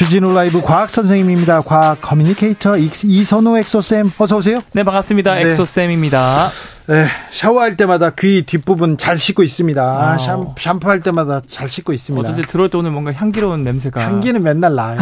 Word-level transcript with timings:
주진우 0.00 0.32
라이브 0.32 0.62
과학 0.62 0.88
선생님입니다. 0.88 1.60
과학 1.60 2.00
communicator 2.00 2.78
이선호 2.78 3.58
엑소쌤 3.58 4.12
어서 4.16 4.38
오세요. 4.38 4.62
네 4.72 4.82
반갑습니다. 4.82 5.34
네. 5.34 5.42
엑소쌤입니다. 5.42 6.48
네, 6.86 7.06
샤워할 7.30 7.76
때마다 7.76 8.08
귀 8.08 8.40
뒷부분 8.40 8.96
잘 8.96 9.18
씻고 9.18 9.42
있습니다. 9.42 9.82
아. 9.82 10.16
샴, 10.16 10.54
샴푸할 10.56 11.00
때마다 11.02 11.42
잘 11.46 11.68
씻고 11.68 11.92
있습니다. 11.92 12.18
어쩐지 12.18 12.48
들어올 12.50 12.70
때 12.70 12.78
오늘 12.78 12.92
뭔가 12.92 13.12
향기로운 13.12 13.62
냄새가. 13.62 14.00
향기는 14.00 14.42
맨날 14.42 14.74
나요. 14.74 14.98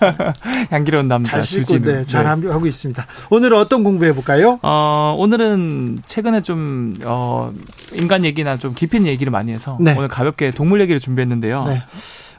향기로운 0.72 1.06
남자 1.06 1.32
잘 1.32 1.44
씻고 1.44 1.80
네, 1.80 2.06
잘 2.06 2.24
네. 2.40 2.48
하고 2.48 2.66
있습니다. 2.66 3.06
오늘은 3.28 3.58
어떤 3.58 3.84
공부해 3.84 4.14
볼까요? 4.14 4.58
어, 4.62 5.14
오늘은 5.18 6.00
최근에 6.06 6.40
좀 6.40 6.94
어, 7.04 7.52
인간 7.92 8.24
얘기나 8.24 8.56
좀 8.56 8.74
있는 8.80 9.06
얘기를 9.06 9.30
많이 9.30 9.52
해서 9.52 9.76
네. 9.80 9.94
오늘 9.94 10.08
가볍게 10.08 10.50
동물 10.50 10.80
얘기를 10.80 10.98
준비했는데요. 10.98 11.64
네. 11.66 11.82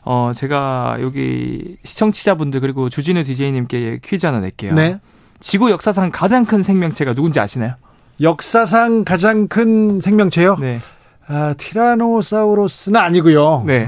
어, 0.06 0.32
제가 0.34 0.98
여기 1.02 1.78
시청자분들 1.84 2.60
그리고 2.62 2.90
주진우 2.90 3.24
DJ님께 3.24 4.00
퀴즈 4.04 4.26
하나 4.28 4.40
낼게요. 4.40 4.76
네. 4.76 5.00
지구 5.40 5.72
역사상 5.72 6.12
가장 6.12 6.46
큰 6.46 6.62
생명체가 6.64 7.14
누군지 7.14 7.40
아시나요? 7.40 7.74
역사상 8.22 9.04
가장 9.04 9.48
큰 9.48 10.00
생명체요? 10.00 10.58
네. 10.58 10.80
아, 11.28 11.56
티라노사우루스는 11.58 13.00
아니고요. 13.00 13.64
네. 13.66 13.88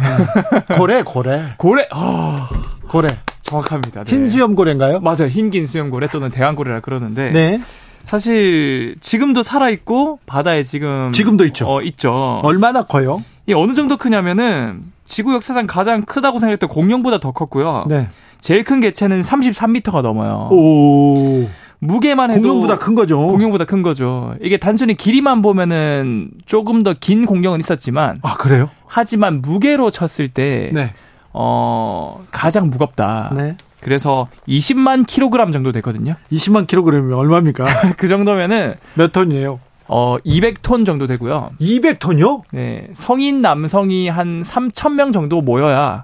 고래, 0.75 1.03
고래. 1.03 1.53
고래. 1.58 1.88
어, 1.94 2.47
고래. 2.89 3.08
정확합니다. 3.44 4.03
네. 4.03 4.11
흰 4.11 4.28
수염 4.28 4.56
고래인가요? 4.56 5.00
맞아요. 5.00 5.28
흰긴 5.30 5.67
수염 5.67 5.91
고래 5.91 6.08
또는 6.08 6.30
대왕고래라 6.31 6.80
그러는데. 6.80 7.31
네. 7.31 7.61
사실 8.06 8.95
지금도 9.02 9.44
살아 9.44 9.69
있고 9.69 10.19
바다에 10.25 10.63
지금 10.63 11.11
지금도 11.11 11.45
있죠. 11.45 11.67
어, 11.67 11.81
있죠. 11.84 12.39
얼마나 12.41 12.84
커요? 12.84 13.23
이 13.45 13.53
어느 13.53 13.73
정도 13.73 13.97
크냐면은 13.97 14.81
지구 15.08 15.33
역사상 15.33 15.66
가장 15.67 16.03
크다고 16.03 16.38
생각했던 16.38 16.69
공룡보다 16.69 17.19
더 17.19 17.31
컸고요. 17.31 17.86
네. 17.88 18.09
제일 18.39 18.63
큰 18.63 18.81
개체는 18.81 19.22
33m가 19.22 20.02
넘어요. 20.02 20.50
오. 20.52 21.47
무게만 21.80 22.31
해도 22.31 22.41
공룡보다 22.41 22.77
큰 22.77 22.94
거죠. 22.94 23.17
공룡보다 23.19 23.66
큰 23.66 23.81
거죠. 23.83 24.35
이게 24.41 24.58
단순히 24.58 24.95
길이만 24.95 25.41
보면은 25.41 26.31
조금 26.45 26.83
더 26.83 26.94
긴 27.00 27.25
공룡은 27.25 27.59
있었지만 27.59 28.19
아 28.23 28.35
그래요? 28.35 28.69
하지만 28.85 29.41
무게로 29.41 29.91
쳤을 29.91 30.28
때 30.28 30.72
네. 30.73 30.94
어, 31.33 32.23
가장 32.31 32.69
무겁다. 32.69 33.31
네. 33.35 33.55
그래서 33.80 34.28
20만 34.47 35.05
킬로그램 35.05 35.52
정도 35.52 35.72
되거든요. 35.72 36.16
20만 36.31 36.66
킬로그램이면 36.67 37.17
얼마입니까? 37.17 37.66
그 37.95 38.08
정도면은 38.08 38.73
몇 38.95 39.11
톤이에요? 39.11 39.59
어, 39.88 40.17
200톤 40.25 40.85
정도 40.85 41.07
되고요. 41.07 41.52
200톤이요? 41.59 42.43
네. 42.52 42.88
성인 42.93 43.41
남성이 43.41 44.09
한 44.09 44.41
3,000명 44.41 45.13
정도 45.13 45.41
모여야 45.41 46.03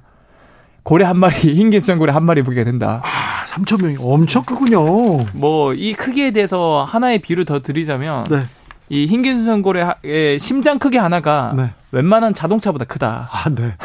고래 0.84 1.06
한 1.06 1.17
마리, 1.17 1.34
흰개 1.56 1.80
수염 1.80 2.00
고래 2.00 2.12
한 2.12 2.23
마리 2.23 2.42
보게 2.44 2.64
된다. 2.64 3.02
아, 3.03 3.45
3,000명이 3.45 3.98
엄청 4.00 4.44
크군요. 4.44 5.20
뭐, 5.34 5.73
이 5.73 5.94
크기에 5.94 6.31
대해서 6.31 6.85
하나의 6.88 7.19
비를 7.19 7.46
더 7.46 7.62
드리자면, 7.62 8.25
네. 8.25 8.44
이 8.90 9.06
흰개 9.08 9.34
수염고래의 9.34 10.40
심장 10.40 10.78
크기 10.78 10.97
하나가 10.97 11.53
네. 11.56 11.72
웬만한 11.94 12.34
자동차보다 12.34 12.86
크다. 12.86 13.30
아, 13.31 13.50
네. 13.52 13.76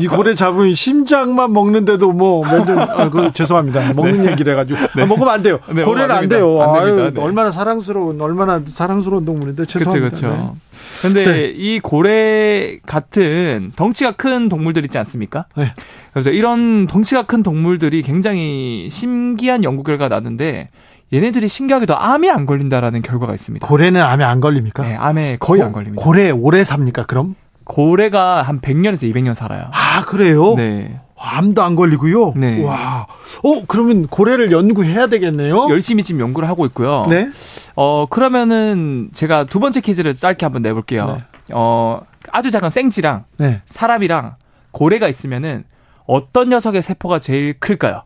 이 0.00 0.08
고래 0.08 0.34
잡으면 0.34 0.72
심장만 0.72 1.52
먹는데도 1.52 2.12
뭐, 2.12 2.42
몇 2.42 2.64
년, 2.64 2.78
아, 2.78 3.10
그, 3.10 3.30
죄송합니다. 3.32 3.92
먹는 3.92 4.24
네. 4.24 4.32
얘기를 4.32 4.54
해가지고. 4.54 4.80
네. 4.96 5.02
아, 5.02 5.06
먹으면 5.06 5.28
안 5.28 5.42
돼요. 5.42 5.58
네, 5.68 5.84
고래는 5.84 6.10
안 6.10 6.28
돼요. 6.28 6.62
안 6.62 6.74
아유, 6.76 7.12
네. 7.12 7.20
얼마나 7.20 7.52
사랑스러운, 7.52 8.18
얼마나 8.22 8.62
사랑스러운 8.66 9.26
동물인데, 9.26 9.66
죄송합니다. 9.66 10.16
그렇죠, 10.16 10.26
그렇죠. 10.28 10.56
근데 11.02 11.24
네. 11.24 11.54
이 11.54 11.78
고래 11.78 12.78
같은 12.86 13.72
덩치가 13.76 14.12
큰 14.12 14.48
동물들 14.48 14.84
있지 14.84 14.96
않습니까? 14.96 15.44
네. 15.56 15.74
그래서 16.12 16.30
이런 16.30 16.86
덩치가 16.86 17.24
큰 17.24 17.42
동물들이 17.42 18.00
굉장히 18.00 18.88
신기한 18.90 19.62
연구 19.62 19.82
결과가 19.82 20.14
나는데 20.14 20.70
얘네들이 21.12 21.48
신기하게도 21.48 21.96
암에 21.96 22.30
안 22.30 22.46
걸린다라는 22.46 23.02
결과가 23.02 23.34
있습니다. 23.34 23.66
고래는 23.66 24.00
암에 24.00 24.24
안 24.24 24.40
걸립니까? 24.40 24.82
네, 24.84 24.94
암에 24.94 25.38
거의 25.38 25.60
고, 25.60 25.66
안 25.66 25.72
걸립니다. 25.72 26.04
고래 26.04 26.30
오래 26.30 26.62
삽니까, 26.62 27.04
그럼? 27.06 27.34
고래가 27.64 28.42
한 28.42 28.60
100년에서 28.60 29.12
200년 29.12 29.34
살아요. 29.34 29.64
아, 29.72 30.04
그래요? 30.06 30.54
네. 30.54 31.00
암도 31.16 31.62
안 31.62 31.76
걸리고요. 31.76 32.32
네. 32.36 32.64
와. 32.64 33.06
어, 33.44 33.64
그러면 33.66 34.06
고래를 34.06 34.52
연구해야 34.52 35.08
되겠네요. 35.08 35.68
열심히 35.68 36.02
지금 36.02 36.20
연구를 36.20 36.48
하고 36.48 36.64
있고요. 36.66 37.06
네. 37.10 37.28
어, 37.76 38.06
그러면은 38.08 39.10
제가 39.12 39.44
두 39.44 39.60
번째 39.60 39.80
퀴즈를 39.80 40.16
짧게 40.16 40.46
한번 40.46 40.62
내 40.62 40.72
볼게요. 40.72 41.18
네. 41.18 41.24
어, 41.52 42.00
아주 42.32 42.50
작은 42.50 42.70
생쥐랑 42.70 43.24
네. 43.38 43.60
사람이랑 43.66 44.36
고래가 44.70 45.08
있으면은 45.08 45.64
어떤 46.06 46.48
녀석의 46.48 46.82
세포가 46.82 47.18
제일 47.18 47.54
클까요? 47.58 48.02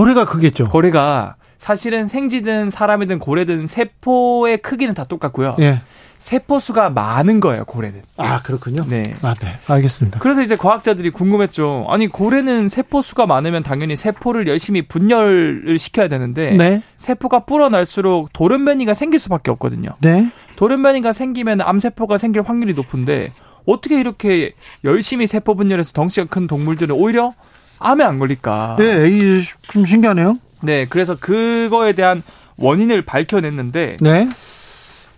고래가 0.00 0.24
크겠죠. 0.24 0.70
고래가 0.70 1.36
사실은 1.58 2.08
생쥐든 2.08 2.70
사람이든 2.70 3.18
고래든 3.18 3.66
세포의 3.66 4.58
크기는 4.58 4.94
다 4.94 5.04
똑같고요. 5.04 5.56
예. 5.60 5.82
세포 6.16 6.58
수가 6.58 6.88
많은 6.88 7.38
거예요, 7.40 7.66
고래는. 7.66 8.00
아, 8.16 8.40
그렇군요. 8.40 8.82
네. 8.88 9.14
아, 9.20 9.34
네. 9.34 9.58
알겠습니다. 9.66 10.20
그래서 10.20 10.40
이제 10.40 10.56
과학자들이 10.56 11.10
궁금했죠. 11.10 11.86
아니, 11.90 12.06
고래는 12.06 12.70
세포 12.70 13.02
수가 13.02 13.26
많으면 13.26 13.62
당연히 13.62 13.94
세포를 13.94 14.48
열심히 14.48 14.80
분열을 14.80 15.78
시켜야 15.78 16.08
되는데 16.08 16.52
네. 16.52 16.82
세포가 16.96 17.40
불어날수록 17.40 18.32
돌연변이가 18.32 18.94
생길 18.94 19.18
수밖에 19.18 19.50
없거든요. 19.50 19.90
네. 20.00 20.30
돌연변이가 20.56 21.12
생기면 21.12 21.60
암세포가 21.60 22.16
생길 22.16 22.40
확률이 22.40 22.72
높은데 22.72 23.32
어떻게 23.66 24.00
이렇게 24.00 24.52
열심히 24.84 25.26
세포 25.26 25.54
분열해서 25.54 25.92
덩치가 25.92 26.26
큰 26.26 26.46
동물들은 26.46 26.94
오히려 26.94 27.34
암에 27.80 28.04
안 28.04 28.18
걸릴까? 28.18 28.76
네, 28.78 29.08
이게 29.08 29.40
좀 29.62 29.84
신기하네요. 29.86 30.38
네, 30.62 30.84
그래서 30.88 31.16
그거에 31.18 31.94
대한 31.94 32.22
원인을 32.56 33.02
밝혀냈는데 33.02 33.96
네. 34.00 34.28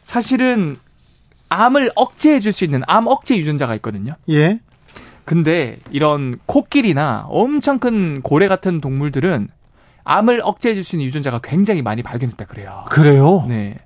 사실은 0.05 0.77
암을 1.49 1.91
억제해 1.97 2.39
줄 2.39 2.53
수 2.53 2.65
있는 2.65 2.83
암 2.87 3.07
억제 3.09 3.37
유전자가 3.37 3.75
있거든요. 3.77 4.15
예. 4.31 4.61
근데 5.25 5.79
이런 5.91 6.39
코끼리나 6.47 7.27
엄청 7.29 7.79
큰 7.79 8.23
고래 8.23 8.49
같은 8.49 8.81
동물들은 8.81 9.49
암을 10.05 10.41
억제해 10.45 10.75
줄 10.75 10.85
수 10.85 10.97
있는 10.97 11.07
유전자가 11.07 11.41
굉장히 11.43 11.83
많이 11.83 12.03
발견됐다 12.03 12.45
그래요. 12.47 12.85
그래요? 12.91 13.45
네. 13.49 13.77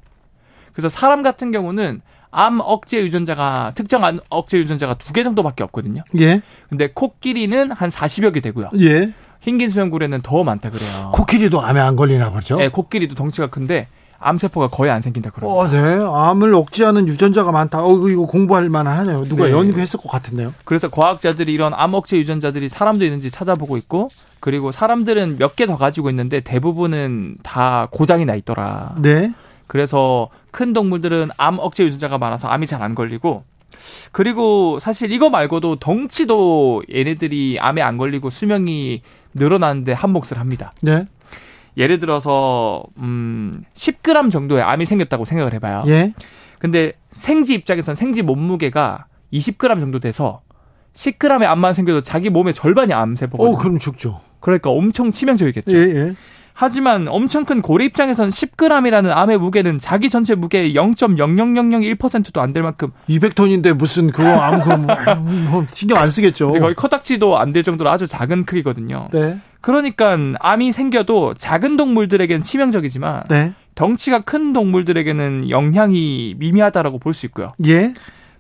그래서 0.73 0.89
사람 0.89 1.23
같은 1.23 1.51
경우는 1.51 2.03
암 2.39 2.61
억제 2.63 2.99
유전자가 3.01 3.73
특정 3.75 4.05
암 4.05 4.21
억제 4.29 4.59
유전자가 4.59 4.93
두 4.95 5.15
개 5.15 5.23
정도밖에 5.23 5.65
없거든요. 5.65 6.03
예. 6.21 6.43
근데 6.69 6.89
코끼리는 6.93 7.73
한 7.73 7.89
40여 7.89 8.35
개 8.35 8.41
되고요. 8.41 8.71
예. 8.81 9.11
흰긴 9.41 9.71
수염고래는 9.71 10.21
더 10.21 10.45
많다 10.45 10.69
그래요. 10.69 11.13
코끼리도 11.15 11.63
암에 11.63 11.81
안 11.81 11.97
걸리나 11.97 12.31
보죠? 12.31 12.57
네, 12.57 12.69
코끼리도 12.69 13.15
덩치가 13.15 13.47
큰데 13.47 13.89
암세포가 14.19 14.69
거의 14.69 14.91
안 14.91 15.01
생긴다 15.01 15.31
그러고. 15.31 15.59
어, 15.61 15.69
네. 15.69 15.79
암을 15.79 16.53
억제하는 16.55 17.09
유전자가 17.09 17.53
많다. 17.53 17.83
어, 17.85 18.09
이거 18.09 18.27
공부할 18.27 18.69
만하네요. 18.69 19.25
누가 19.25 19.45
네. 19.47 19.53
연구했을 19.53 19.99
것 20.01 20.11
같은데요. 20.11 20.53
그래서 20.65 20.89
과학자들이 20.91 21.53
이런 21.55 21.73
암 21.75 21.95
억제 21.95 22.19
유전자들이 22.19 22.69
사람도 22.69 23.05
있는지 23.05 23.31
찾아보고 23.31 23.77
있고, 23.79 24.11
그리고 24.41 24.73
사람들은 24.73 25.37
몇 25.39 25.55
개 25.57 25.67
더 25.67 25.77
가지고 25.77 26.11
있는데 26.11 26.41
대부분은 26.41 27.37
다 27.43 27.89
고장이 27.93 28.25
나 28.27 28.35
있더라. 28.35 28.95
네. 29.01 29.33
그래서 29.67 30.29
큰 30.51 30.73
동물들은 30.73 31.29
암 31.37 31.59
억제 31.59 31.85
유전자가 31.85 32.19
많아서 32.19 32.49
암이 32.49 32.67
잘 32.67 32.83
안 32.83 32.95
걸리고, 32.95 33.45
그리고 34.13 34.79
사실 34.79 35.13
이거 35.13 35.29
말고도 35.31 35.77
덩치도 35.77 36.85
얘네들이 36.93 37.59
암에 37.61 37.83
안 37.83 37.97
걸리고 37.99 38.31
수명이 38.31 39.03
늘어나는데 39.35 39.93
한 39.93 40.11
몫을 40.11 40.39
합니다. 40.39 40.73
네. 40.83 41.07
예를 41.77 41.99
들어서 41.99 42.85
음 42.99 43.63
10g 43.75 44.31
정도의 44.31 44.63
암이 44.63 44.87
생겼다고 44.87 45.25
생각을 45.27 45.53
해봐요. 45.55 45.85
예. 45.89 46.15
근데 46.59 46.93
생쥐 47.13 47.55
입장에선 47.55 47.95
생쥐 47.95 48.23
몸무게가 48.23 49.07
20g 49.33 49.81
정도 49.81 49.99
돼서 50.01 50.41
10g의 50.95 51.43
암만 51.43 51.75
생겨도 51.75 52.01
자기 52.01 52.31
몸의 52.31 52.55
절반이 52.55 52.95
암세포거든요. 52.95 53.55
어, 53.55 53.59
그럼 53.59 53.79
죽죠. 53.79 54.21
그러니까 54.41 54.71
엄청 54.71 55.11
치명적이겠죠. 55.11 55.77
예, 55.77 55.81
예. 55.83 56.15
하지만 56.59 57.07
엄청 57.09 57.45
큰 57.45 57.61
고래 57.61 57.85
입장에선 57.85 58.31
10g이라는 58.31 59.11
암의 59.15 59.37
무게는 59.37 59.79
자기 59.79 60.09
전체 60.09 60.35
무게의 60.35 60.75
0.00001%도 60.75 62.41
안 62.41 62.53
될 62.53 62.63
만큼 62.63 62.93
200톤인데 63.11 63.75
무슨 63.75 64.11
그거 64.11 64.27
암 64.41 64.63
그럼 64.63 64.87
뭐, 64.87 64.97
뭐 65.51 65.65
신경 65.69 65.99
안 65.99 66.11
쓰겠죠. 66.11 66.53
거의 66.53 66.75
커딱지도 66.75 67.39
안 67.39 67.53
될 67.53 67.63
정도로 67.63 67.91
아주 67.91 68.07
작은 68.07 68.45
크기거든요. 68.47 69.09
네. 69.13 69.39
그러니까 69.61 70.17
암이 70.41 70.73
생겨도 70.73 71.35
작은 71.35 71.77
동물들에게는 71.77 72.43
치명적이지만 72.43 73.25
네. 73.29 73.53
덩치가 73.75 74.21
큰 74.21 74.53
동물들에게는 74.55 75.51
영향이 75.51 76.37
미미하다라고 76.39 76.99
볼 76.99 77.13
수 77.13 77.27
있고요. 77.27 77.53
예. 77.67 77.93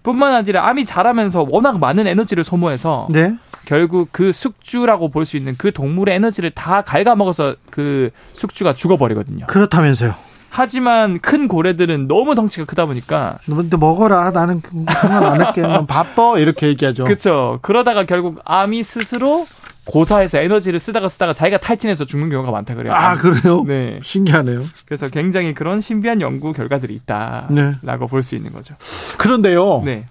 뿐만 0.06 0.34
아니라 0.34 0.68
암이 0.68 0.84
자라면서 0.84 1.46
워낙 1.50 1.80
많은 1.80 2.06
에너지를 2.06 2.44
소모해서 2.44 3.08
네. 3.10 3.34
결국 3.64 4.10
그 4.12 4.32
숙주라고 4.32 5.08
볼 5.08 5.24
수 5.26 5.36
있는 5.36 5.56
그 5.58 5.72
동물의 5.72 6.14
에너지를 6.14 6.52
다 6.52 6.82
갉아먹어서 6.82 7.56
그 7.70 8.10
숙주가 8.32 8.72
죽어버리거든요. 8.72 9.46
그렇다면서요. 9.48 10.14
하지만 10.48 11.18
큰 11.18 11.48
고래들은 11.48 12.06
너무 12.06 12.36
덩치가 12.36 12.64
크다 12.66 12.86
보니까 12.86 13.38
너도 13.46 13.78
먹어라 13.78 14.30
나는 14.30 14.62
상관 14.94 15.24
안 15.24 15.40
할게 15.42 15.62
넌 15.62 15.88
바빠 15.88 16.38
이렇게 16.38 16.68
얘기하죠. 16.68 17.02
그렇죠. 17.02 17.58
그러다가 17.62 18.04
결국 18.04 18.38
암이 18.44 18.84
스스로 18.84 19.48
고사해서 19.86 20.38
에너지를 20.38 20.80
쓰다가 20.80 21.08
쓰다가 21.08 21.32
자기가 21.32 21.58
탈진해서 21.58 22.04
죽는 22.04 22.28
경우가 22.28 22.50
많다 22.50 22.74
그래요. 22.74 22.92
아 22.92 23.16
그래요? 23.16 23.64
네. 23.64 23.98
신기하네요. 24.02 24.64
그래서 24.84 25.08
굉장히 25.08 25.54
그런 25.54 25.80
신비한 25.80 26.20
연구 26.20 26.52
결과들이 26.52 26.94
있다라고 26.94 27.54
네. 27.54 28.06
볼수 28.08 28.34
있는 28.34 28.52
거죠. 28.52 28.74
그런데요. 29.16 29.82
네. 29.84 30.06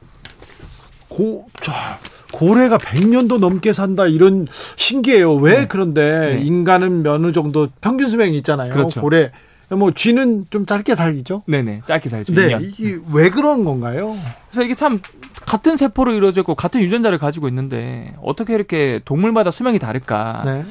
고, 1.10 1.46
자, 1.62 2.00
고래가 2.32 2.78
100년도 2.78 3.40
넘게 3.40 3.74
산다 3.74 4.08
이런 4.08 4.48
신기해요. 4.76 5.36
왜 5.36 5.60
네. 5.60 5.68
그런데 5.68 6.36
네. 6.36 6.42
인간은 6.42 7.06
어느 7.08 7.32
정도 7.32 7.68
평균 7.82 8.10
수명이 8.10 8.36
있잖아요. 8.38 8.74
그렇죠. 8.74 9.02
고래 9.02 9.32
뭐 9.70 9.92
쥐는 9.92 10.46
좀 10.50 10.66
짧게 10.66 10.96
살기죠. 10.96 11.44
네네, 11.48 11.82
짧게 11.86 12.10
살죠. 12.10 12.34
네, 12.34 12.58
이게 12.62 13.00
왜 13.12 13.30
그런 13.30 13.66
건가요? 13.66 14.16
그래서 14.50 14.64
이게 14.64 14.74
참 14.74 15.00
같은 15.46 15.78
세포로 15.78 16.14
이루어져 16.14 16.42
있고 16.42 16.56
같은 16.56 16.82
유전자를 16.82 17.18
가지고 17.18 17.48
있는데 17.48 18.14
어떻게 18.22 18.54
이렇게 18.54 19.00
동물마다 19.06 19.52
수명이 19.52 19.80
다를까? 19.80 20.44
네. 20.46 20.66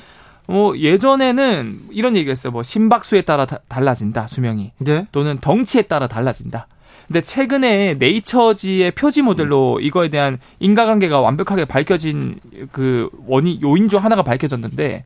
뭐 0.47 0.77
예전에는 0.79 1.81
이런 1.91 2.17
얘기했어요. 2.17 2.53
뭐 2.53 2.63
심박수에 2.63 3.23
따라 3.23 3.47
다, 3.47 3.59
달라진다 3.69 4.27
수명이. 4.27 4.73
네. 4.79 5.07
또는 5.11 5.39
덩치에 5.41 5.83
따라 5.83 6.07
달라진다. 6.07 6.69
근데 7.07 7.21
최근에 7.21 7.95
네이처지의 7.95 8.93
표지 8.93 9.23
모델로 9.23 9.81
이거에 9.81 10.09
대한 10.09 10.39
인과관계가 10.61 11.21
완벽하게 11.21 11.67
밝혀진 11.67 12.39
그 12.73 13.11
원인 13.27 13.61
요인 13.63 13.89
중 13.89 14.03
하나가 14.03 14.23
밝혀졌는데 14.23 15.05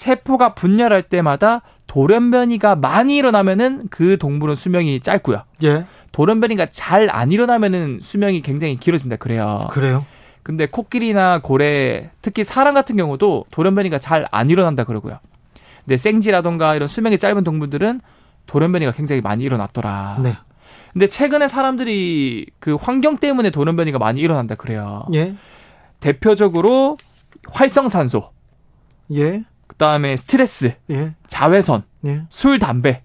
세포가 0.00 0.54
분열할 0.54 1.02
때마다 1.02 1.60
돌연변이가 1.86 2.74
많이 2.76 3.16
일어나면은 3.18 3.88
그 3.90 4.16
동물은 4.16 4.54
수명이 4.54 5.00
짧고요. 5.00 5.42
예. 5.64 5.84
돌연변이가 6.12 6.66
잘 6.66 7.10
안 7.10 7.30
일어나면은 7.30 7.98
수명이 8.00 8.40
굉장히 8.40 8.76
길어진다 8.76 9.16
그래요. 9.16 9.68
그래요? 9.70 10.06
근데 10.42 10.64
코끼리나 10.64 11.40
고래, 11.42 12.10
특히 12.22 12.44
사람 12.44 12.72
같은 12.72 12.96
경우도 12.96 13.44
돌연변이가 13.50 13.98
잘 13.98 14.24
안 14.30 14.48
일어난다 14.48 14.84
그러고요. 14.84 15.18
근데 15.84 15.98
생쥐라던가 15.98 16.76
이런 16.76 16.88
수명이 16.88 17.18
짧은 17.18 17.44
동물들은 17.44 18.00
돌연변이가 18.46 18.92
굉장히 18.92 19.20
많이 19.20 19.44
일어났더라. 19.44 20.20
네. 20.22 20.34
근데 20.94 21.06
최근에 21.08 21.46
사람들이 21.46 22.46
그 22.58 22.74
환경 22.74 23.18
때문에 23.18 23.50
돌연변이가 23.50 23.98
많이 23.98 24.20
일어난다 24.22 24.54
그래요. 24.54 25.04
예. 25.12 25.34
대표적으로 26.00 26.96
활성산소. 27.50 28.30
예. 29.16 29.44
그다음에 29.70 30.16
스트레스, 30.16 30.74
예. 30.90 31.14
자외선, 31.26 31.84
예. 32.04 32.24
술, 32.28 32.58
담배 32.58 33.02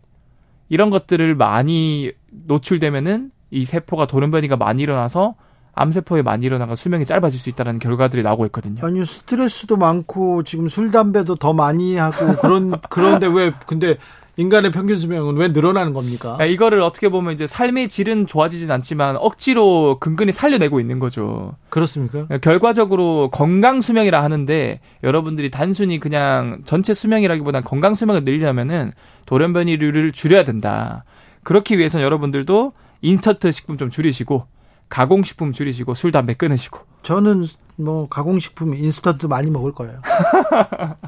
이런 0.67 0.89
것들을 0.89 1.35
많이 1.35 2.11
노출되면은 2.31 3.31
이 3.51 3.65
세포가 3.65 4.07
돌연변이가 4.07 4.57
많이 4.57 4.83
일어나서 4.83 5.35
암세포에 5.73 6.21
많이 6.21 6.45
일어나가 6.45 6.75
수명이 6.75 7.05
짧아질 7.05 7.39
수 7.39 7.49
있다는 7.49 7.79
결과들이 7.79 8.23
나오고 8.23 8.45
있거든요. 8.47 8.85
아니요, 8.85 9.05
스트레스도 9.05 9.77
많고 9.77 10.43
지금 10.43 10.67
술 10.67 10.89
담배도 10.89 11.35
더 11.35 11.53
많이 11.53 11.97
하고 11.97 12.35
그런 12.37 12.79
그런데 12.89 13.27
왜 13.27 13.53
근데 13.65 13.97
인간의 14.37 14.71
평균 14.71 14.97
수명은 14.97 15.35
왜 15.37 15.47
늘어나는 15.47 15.93
겁니까? 15.93 16.37
아, 16.39 16.45
이거를 16.45 16.81
어떻게 16.81 17.09
보면 17.09 17.33
이제 17.33 17.47
삶의 17.47 17.87
질은 17.87 18.27
좋아지진 18.27 18.69
않지만 18.69 19.15
억지로 19.17 19.97
근근히 19.99 20.31
살려내고 20.31 20.79
있는 20.79 20.99
거죠. 20.99 21.55
그렇습니까? 21.69 22.27
결과적으로 22.39 23.29
건강 23.31 23.81
수명이라 23.81 24.21
하는데 24.21 24.79
여러분들이 25.03 25.51
단순히 25.51 25.99
그냥 25.99 26.61
전체 26.65 26.93
수명이라기보단 26.93 27.63
건강 27.63 27.93
수명을 27.93 28.23
늘리려면은 28.23 28.91
돌연변이류를 29.25 30.11
줄여야 30.11 30.43
된다. 30.43 31.05
그렇기 31.43 31.77
위해서는 31.77 32.03
여러분들도 32.03 32.73
인스턴트 33.01 33.51
식품 33.51 33.77
좀 33.77 33.89
줄이시고 33.89 34.47
가공식품 34.89 35.51
줄이시고 35.51 35.93
술 35.93 36.11
담배 36.11 36.33
끊으시고. 36.33 36.79
저는 37.03 37.43
뭐 37.77 38.07
가공식품 38.09 38.73
인스턴트 38.73 39.27
많이 39.27 39.51
먹을 39.51 39.73
거예요. 39.73 40.01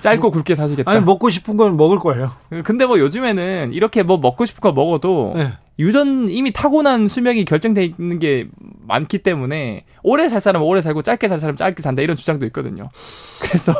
짧고 0.00 0.30
굵게 0.30 0.54
사시겠다. 0.54 0.90
아니 0.90 1.04
먹고 1.04 1.30
싶은 1.30 1.56
건 1.56 1.76
먹을 1.76 1.98
거예요. 1.98 2.32
근데 2.64 2.86
뭐 2.86 2.98
요즘에는 2.98 3.72
이렇게 3.72 4.02
뭐 4.02 4.18
먹고 4.18 4.44
싶은 4.44 4.60
거 4.60 4.72
먹어도 4.72 5.32
네. 5.36 5.52
유전 5.78 6.28
이미 6.30 6.52
타고난 6.52 7.06
수명이 7.08 7.44
결정돼 7.44 7.84
있는 7.84 8.18
게 8.18 8.48
많기 8.86 9.18
때문에 9.18 9.84
오래 10.02 10.28
살 10.28 10.40
사람은 10.40 10.66
오래 10.66 10.80
살고 10.80 11.02
짧게 11.02 11.28
살 11.28 11.38
사람은 11.38 11.56
짧게 11.56 11.82
산다 11.82 12.02
이런 12.02 12.16
주장도 12.16 12.46
있거든요. 12.46 12.88
그래서 13.40 13.74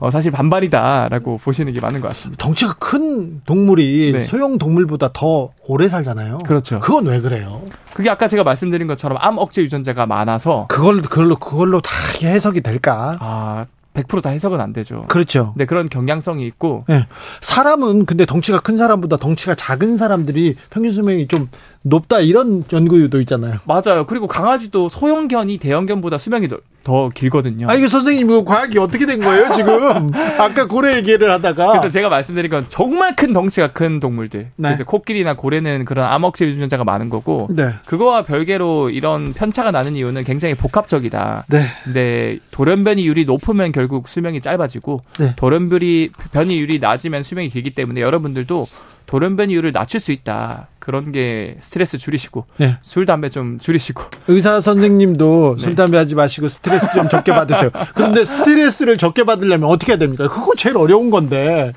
어, 0.00 0.10
사실 0.10 0.30
반반이다라고 0.30 1.38
보시는 1.38 1.72
게 1.72 1.80
맞는 1.80 2.00
것 2.00 2.08
같습니다. 2.08 2.42
덩치가 2.42 2.74
큰 2.78 3.42
동물이 3.44 4.12
네. 4.12 4.20
소형 4.20 4.58
동물보다 4.58 5.10
더 5.12 5.50
오래 5.66 5.88
살잖아요. 5.88 6.38
그렇죠. 6.38 6.80
그건 6.80 7.06
왜 7.06 7.20
그래요? 7.20 7.62
그게 7.92 8.08
아까 8.08 8.26
제가 8.26 8.44
말씀드린 8.44 8.86
것처럼 8.86 9.18
암 9.20 9.36
억제 9.36 9.62
유전자가 9.62 10.06
많아서 10.06 10.66
그걸 10.68 11.02
그걸로 11.02 11.36
그걸로 11.36 11.80
다 11.80 11.90
해석이 12.22 12.62
될까? 12.62 13.18
아 13.20 13.66
100%다 13.94 14.30
해석은 14.30 14.60
안 14.60 14.72
되죠. 14.72 15.04
그렇죠. 15.08 15.52
네, 15.56 15.64
그런 15.64 15.88
경향성이 15.88 16.46
있고. 16.46 16.84
네. 16.88 17.06
사람은 17.40 18.06
근데 18.06 18.24
덩치가 18.24 18.60
큰 18.60 18.76
사람보다 18.76 19.18
덩치가 19.18 19.54
작은 19.54 19.96
사람들이 19.96 20.56
평균 20.70 20.92
수명이 20.92 21.28
좀 21.28 21.48
높다 21.82 22.20
이런 22.20 22.64
연구도 22.72 23.20
있잖아요. 23.22 23.56
맞아요. 23.66 24.06
그리고 24.06 24.26
강아지도 24.26 24.88
소형견이 24.88 25.58
대형견보다 25.58 26.16
수명이 26.16 26.48
더, 26.48 26.58
더 26.84 27.08
길거든요. 27.08 27.68
아, 27.68 27.74
이거 27.74 27.88
선생님, 27.88 28.30
이거 28.30 28.44
과학이 28.44 28.78
어떻게 28.78 29.04
된 29.04 29.20
거예요, 29.20 29.52
지금? 29.52 30.08
아까 30.38 30.66
고래 30.66 30.96
얘기를 30.96 31.30
하다가. 31.30 31.72
그래서 31.72 31.88
제가 31.88 32.08
말씀드린 32.08 32.50
건 32.50 32.66
정말 32.68 33.16
큰 33.16 33.32
덩치가 33.32 33.72
큰 33.72 33.98
동물들. 33.98 34.50
네. 34.56 34.68
그래서 34.68 34.84
코끼리나 34.84 35.34
고래는 35.34 35.84
그런 35.84 36.06
암흑체 36.06 36.46
유전자가 36.46 36.84
많은 36.84 37.10
거고. 37.10 37.48
네. 37.50 37.70
그거와 37.84 38.22
별개로 38.22 38.90
이런 38.90 39.32
편차가 39.32 39.72
나는 39.72 39.96
이유는 39.96 40.22
굉장히 40.24 40.54
복합적이다. 40.54 41.46
네. 41.48 41.62
근데 41.84 42.38
돌연변이율이 42.52 43.24
높으면 43.24 43.72
결국 43.72 44.06
수명이 44.06 44.40
짧아지고 44.40 45.02
네. 45.18 45.34
돌연변이 45.36 46.10
변이율이 46.32 46.78
낮으면 46.78 47.24
수명이 47.24 47.48
길기 47.48 47.70
때문에 47.70 48.00
여러분들도 48.00 48.66
돌연변이율을 49.06 49.72
낮출 49.72 50.00
수 50.00 50.12
있다. 50.12 50.68
그런 50.78 51.12
게 51.12 51.56
스트레스 51.60 51.96
줄이시고 51.96 52.44
네. 52.56 52.76
술 52.82 53.06
담배 53.06 53.30
좀 53.30 53.60
줄이시고 53.60 54.02
의사 54.26 54.60
선생님도 54.60 55.56
네. 55.56 55.64
술 55.64 55.76
담배 55.76 55.96
하지 55.96 56.16
마시고 56.16 56.48
스트레스 56.48 56.92
좀 56.92 57.08
적게 57.08 57.32
받으세요. 57.32 57.70
그런데 57.94 58.24
스트레스를 58.24 58.96
적게 58.96 59.22
받으려면 59.22 59.68
어떻게 59.70 59.92
해야 59.92 59.98
됩니까? 59.98 60.26
그거 60.26 60.54
제일 60.56 60.76
어려운 60.76 61.10
건데 61.10 61.72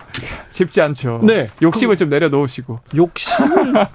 쉽지 0.49 0.81
않죠. 0.81 1.21
네, 1.23 1.49
욕심을 1.61 1.95
그, 1.95 1.99
좀 1.99 2.09
내려놓으시고 2.09 2.79
욕심을 2.95 3.73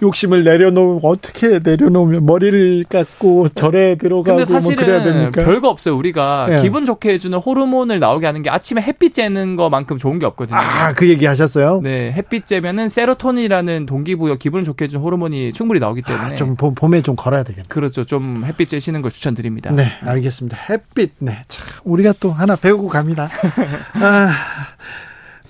욕심을 0.00 0.44
내려놓으면 0.44 1.00
어떻게 1.02 1.58
내려놓으면 1.58 2.24
머리를 2.24 2.84
깎고 2.88 3.48
절에 3.50 3.96
들어가고 3.96 4.36
근데 4.36 4.44
사실은 4.44 4.76
뭐 4.76 4.84
그래야 4.84 5.02
됩니까? 5.02 5.44
별거 5.44 5.68
없어요. 5.68 5.96
우리가 5.96 6.46
네. 6.48 6.62
기분 6.62 6.84
좋게 6.84 7.10
해주는 7.10 7.36
호르몬을 7.38 7.98
나오게 8.00 8.26
하는 8.26 8.42
게 8.42 8.50
아침에 8.50 8.80
햇빛 8.82 9.12
쬐는 9.12 9.56
거만큼 9.56 9.98
좋은 9.98 10.18
게 10.18 10.26
없거든요. 10.26 10.58
아, 10.58 10.92
그 10.94 11.08
얘기 11.08 11.26
하셨어요? 11.26 11.80
네, 11.82 12.12
햇빛 12.12 12.46
쬐면은 12.46 12.88
세로토닌이라는 12.88 13.86
동기부여 13.86 14.36
기분을 14.36 14.64
좋게 14.64 14.84
해주는 14.84 15.02
호르몬이 15.02 15.52
충분히 15.52 15.80
나오기 15.80 16.02
때문에 16.02 16.24
아, 16.24 16.34
좀 16.34 16.56
봄에 16.56 17.02
좀 17.02 17.16
걸어야 17.16 17.42
되겠네요. 17.42 17.66
그렇죠. 17.68 18.04
좀 18.04 18.44
햇빛 18.44 18.68
쬐시는 18.68 19.02
걸 19.02 19.10
추천드립니다. 19.10 19.72
네, 19.72 19.84
알겠습니다. 20.02 20.56
햇빛. 20.70 21.12
네, 21.18 21.44
참 21.48 21.66
우리가 21.84 22.14
또 22.20 22.30
하나 22.30 22.56
배우고 22.56 22.88
갑니다. 22.88 23.28
아. 23.94 24.30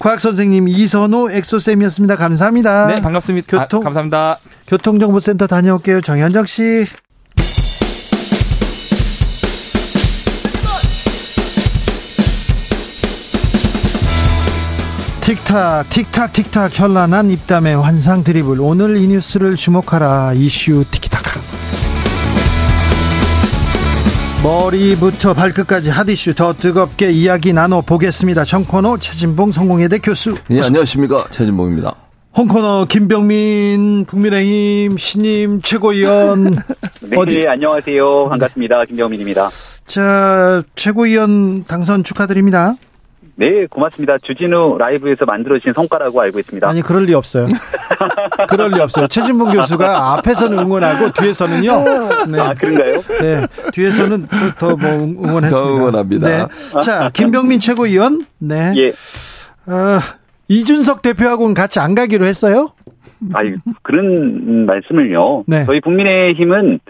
과학 0.03 0.19
선생님 0.19 0.67
이선호 0.67 1.31
엑소쌤이었습니다. 1.31 2.17
감사합니다. 2.17 2.89
네, 2.89 2.97
반갑습니다. 2.97 3.47
교통 3.57 3.83
아, 3.83 3.85
감사합니다. 3.85 4.39
교통정보센터 4.67 5.47
다녀올게요. 5.47 6.01
정현정 6.01 6.45
씨. 6.47 6.87
틱탁 15.21 15.89
틱탁 15.89 16.33
틱탁 16.33 16.73
현란한 16.77 17.31
입담의 17.31 17.81
환상 17.81 18.25
드리블 18.25 18.61
오늘 18.61 18.97
이 18.97 19.07
뉴스를 19.07 19.55
주목하라 19.55 20.33
이슈 20.35 20.85
티키 20.91 21.11
머리부터 24.43 25.35
발끝까지 25.35 25.91
핫이슈 25.91 26.35
더 26.35 26.53
뜨겁게 26.53 27.13
이야기 27.13 27.53
나눠보겠습니다. 27.53 28.45
정코노 28.45 28.99
최진봉 28.99 29.53
성공회대 29.53 29.99
교수. 29.99 30.35
네, 30.49 30.61
안녕하십니까. 30.61 31.27
최진봉입니다. 31.31 31.95
홍코너 32.37 32.87
김병민 32.89 34.05
국민의힘 34.05 34.97
신임 34.97 35.63
최고위원. 35.63 36.57
네, 37.03 37.17
어디? 37.17 37.37
네, 37.37 37.47
안녕하세요. 37.49 38.31
반갑습니다. 38.31 38.81
네. 38.81 38.87
김병민입니다. 38.87 39.49
자, 39.87 40.65
최고위원 40.75 41.65
당선 41.65 42.03
축하드립니다. 42.03 42.75
네, 43.43 43.67
고맙습니다. 43.67 44.19
주진우 44.23 44.77
라이브에서 44.79 45.25
만들어진 45.25 45.73
성과라고 45.75 46.21
알고 46.21 46.39
있습니다. 46.39 46.69
아니, 46.69 46.81
그럴 46.81 47.07
리 47.07 47.13
없어요. 47.13 47.49
그럴 48.49 48.71
리 48.71 48.81
없어요. 48.81 49.09
최진봉 49.09 49.51
교수가 49.51 50.13
앞에서는 50.13 50.57
응원하고 50.61 51.11
뒤에서는요. 51.11 51.73
네. 52.29 52.39
아, 52.39 52.55
그런가요? 52.55 53.01
네. 53.21 53.45
뒤에서는 53.73 54.29
더뭐 54.61 54.77
응원했습니다. 54.77 55.51
더 55.51 55.75
응원합니다. 55.75 56.29
네. 56.29 56.47
자, 56.85 57.11
김병민 57.13 57.59
최고위원. 57.59 58.27
네. 58.39 58.73
예. 58.77 58.89
어, 59.67 59.99
이준석 60.47 61.03
대표하고는 61.03 61.55
같이 61.55 61.81
안 61.81 61.97
가기로 61.97 62.25
했어요? 62.27 62.71
아니 63.35 63.55
그런 63.83 64.67
말씀을요. 64.67 65.45
네. 65.47 65.65
저희 65.65 65.81
국민의힘은 65.81 66.81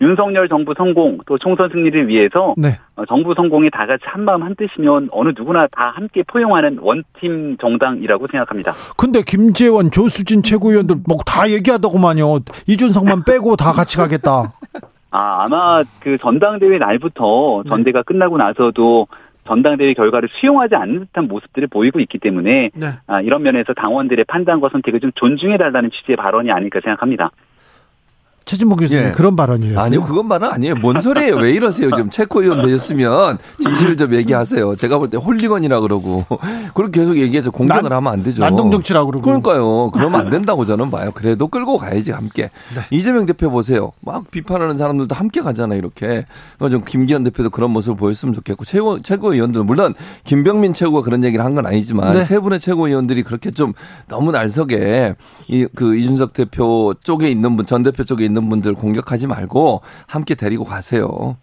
윤석열 0.00 0.48
정부 0.48 0.74
성공 0.76 1.18
또 1.26 1.38
총선 1.38 1.68
승리를 1.70 2.08
위해서 2.08 2.54
네. 2.56 2.78
어, 2.96 3.04
정부 3.06 3.34
성공에 3.34 3.70
다 3.70 3.86
같이 3.86 4.02
한 4.06 4.24
마음 4.24 4.42
한 4.42 4.54
뜻이면 4.56 5.08
어느 5.12 5.32
누구나 5.36 5.66
다 5.72 5.92
함께 5.94 6.22
포용하는 6.26 6.78
one 6.80 7.13
team 7.13 7.56
정당이라고 7.58 8.26
생각합니다. 8.30 8.72
근데 8.96 9.22
김재원, 9.22 9.90
조수진 9.90 10.42
최고위원들 10.42 10.96
뭐 11.06 11.18
다 11.26 11.48
얘기하더구만요. 11.50 12.40
이준석만 12.66 13.24
빼고 13.24 13.56
다 13.56 13.72
같이 13.72 13.96
가겠다. 13.96 14.52
아 15.10 15.44
아마 15.44 15.82
그 16.00 16.16
전당대회 16.18 16.78
날부터 16.78 17.64
전대가 17.68 17.98
네. 18.00 18.02
끝나고 18.06 18.38
나서도 18.38 19.06
전당대회 19.46 19.94
결과를 19.94 20.28
수용하지 20.32 20.74
않는 20.76 21.00
듯한 21.00 21.28
모습들을 21.28 21.68
보이고 21.68 22.00
있기 22.00 22.18
때문에 22.18 22.70
네. 22.74 22.86
아, 23.06 23.20
이런 23.20 23.42
면에서 23.42 23.72
당원들의 23.74 24.24
판단과 24.26 24.68
선택을 24.70 25.00
좀 25.00 25.10
존중해 25.14 25.56
달라는 25.58 25.90
취지의 25.90 26.16
발언이 26.16 26.50
아닐까 26.50 26.80
생각합니다. 26.82 27.30
최진목 28.52 28.80
교수님 28.80 29.04
예. 29.06 29.10
그런 29.12 29.34
발언이에요. 29.34 29.80
아니요, 29.80 30.02
그건 30.02 30.28
말은 30.28 30.46
아니에요. 30.50 30.74
뭔 30.76 31.00
소리예요? 31.00 31.36
왜 31.36 31.52
이러세요? 31.52 31.88
지금 31.90 32.10
체코 32.10 32.42
의원 32.42 32.60
되셨으면 32.60 33.38
진실을 33.62 33.96
좀 33.96 34.12
얘기하세요. 34.14 34.76
제가 34.76 34.98
볼 34.98 35.08
때 35.08 35.16
홀리건이라 35.16 35.80
그러고 35.80 36.26
그렇게 36.74 37.00
계속 37.00 37.16
얘기해서 37.16 37.50
공격을 37.50 37.84
난, 37.84 37.92
하면 37.92 38.12
안 38.12 38.22
되죠. 38.22 38.40
난동 38.42 38.70
정치라고 38.70 39.10
그러고. 39.10 39.24
그러니까요. 39.24 39.90
그러면 39.92 40.20
안 40.20 40.30
된다고 40.30 40.64
저는 40.66 40.90
봐요. 40.90 41.10
그래도 41.14 41.48
끌고 41.48 41.78
가야지 41.78 42.12
함께. 42.12 42.50
네. 42.74 42.80
이재명 42.90 43.24
대표 43.26 43.50
보세요. 43.50 43.92
막 44.00 44.30
비판하는 44.30 44.76
사람들도 44.76 45.14
함께 45.14 45.40
가잖아요. 45.40 45.78
이렇게. 45.78 46.26
좀 46.58 46.82
김기현 46.84 47.24
대표도 47.24 47.50
그런 47.50 47.70
모습을 47.70 47.96
보였으면 47.96 48.34
좋겠고 48.34 48.64
최고 48.66 49.00
최고위원들 49.00 49.64
물론 49.64 49.94
김병민 50.24 50.74
최고가 50.74 51.02
그런 51.02 51.24
얘기를 51.24 51.42
한 51.44 51.52
건 51.52 51.66
아니지만 51.66 52.14
네. 52.14 52.24
세 52.24 52.38
분의 52.40 52.60
최고위원들이 52.60 53.22
그렇게 53.24 53.50
좀 53.50 53.72
너무 54.08 54.30
날석에 54.32 55.14
이 55.48 55.66
그 55.74 55.96
이준석 55.96 56.32
대표 56.34 56.94
쪽에 57.02 57.30
있는 57.30 57.56
분 57.56 57.66
전 57.66 57.82
대표 57.82 58.02
쪽에 58.04 58.24
있는 58.24 58.41
분들 58.48 58.74
공격하지 58.74 59.26
말고 59.26 59.80
함께 60.06 60.34
데리고 60.34 60.64
가세요. 60.64 61.36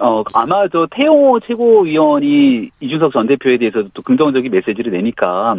어, 0.00 0.22
아마 0.34 0.66
저 0.68 0.86
태용호 0.90 1.40
최고위원이 1.40 2.70
이준석 2.80 3.12
전 3.12 3.26
대표에 3.26 3.58
대해서도 3.58 3.90
또 3.92 4.02
긍정적인 4.02 4.50
메시지를 4.50 4.92
내니까 4.92 5.56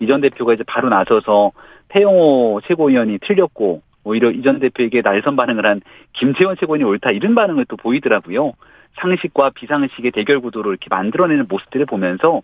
이 0.00 0.06
전 0.06 0.20
대표가 0.20 0.54
이제 0.54 0.62
바로 0.66 0.88
나서서 0.88 1.52
태용호 1.88 2.60
최고위원이 2.66 3.18
틀렸고 3.22 3.82
오히려 4.04 4.30
이 4.30 4.42
전 4.42 4.58
대표에게 4.60 5.02
날선 5.02 5.36
반응을 5.36 5.64
한 5.66 5.80
김재원 6.14 6.56
최고위원이 6.58 6.84
옳다 6.90 7.10
이런 7.10 7.34
반응을 7.34 7.66
또 7.68 7.76
보이더라고요. 7.76 8.52
상식과 8.96 9.50
비상식의 9.50 10.10
대결 10.10 10.40
구도를 10.40 10.70
이렇게 10.72 10.86
만들어내는 10.90 11.46
모습들을 11.48 11.86
보면서 11.86 12.42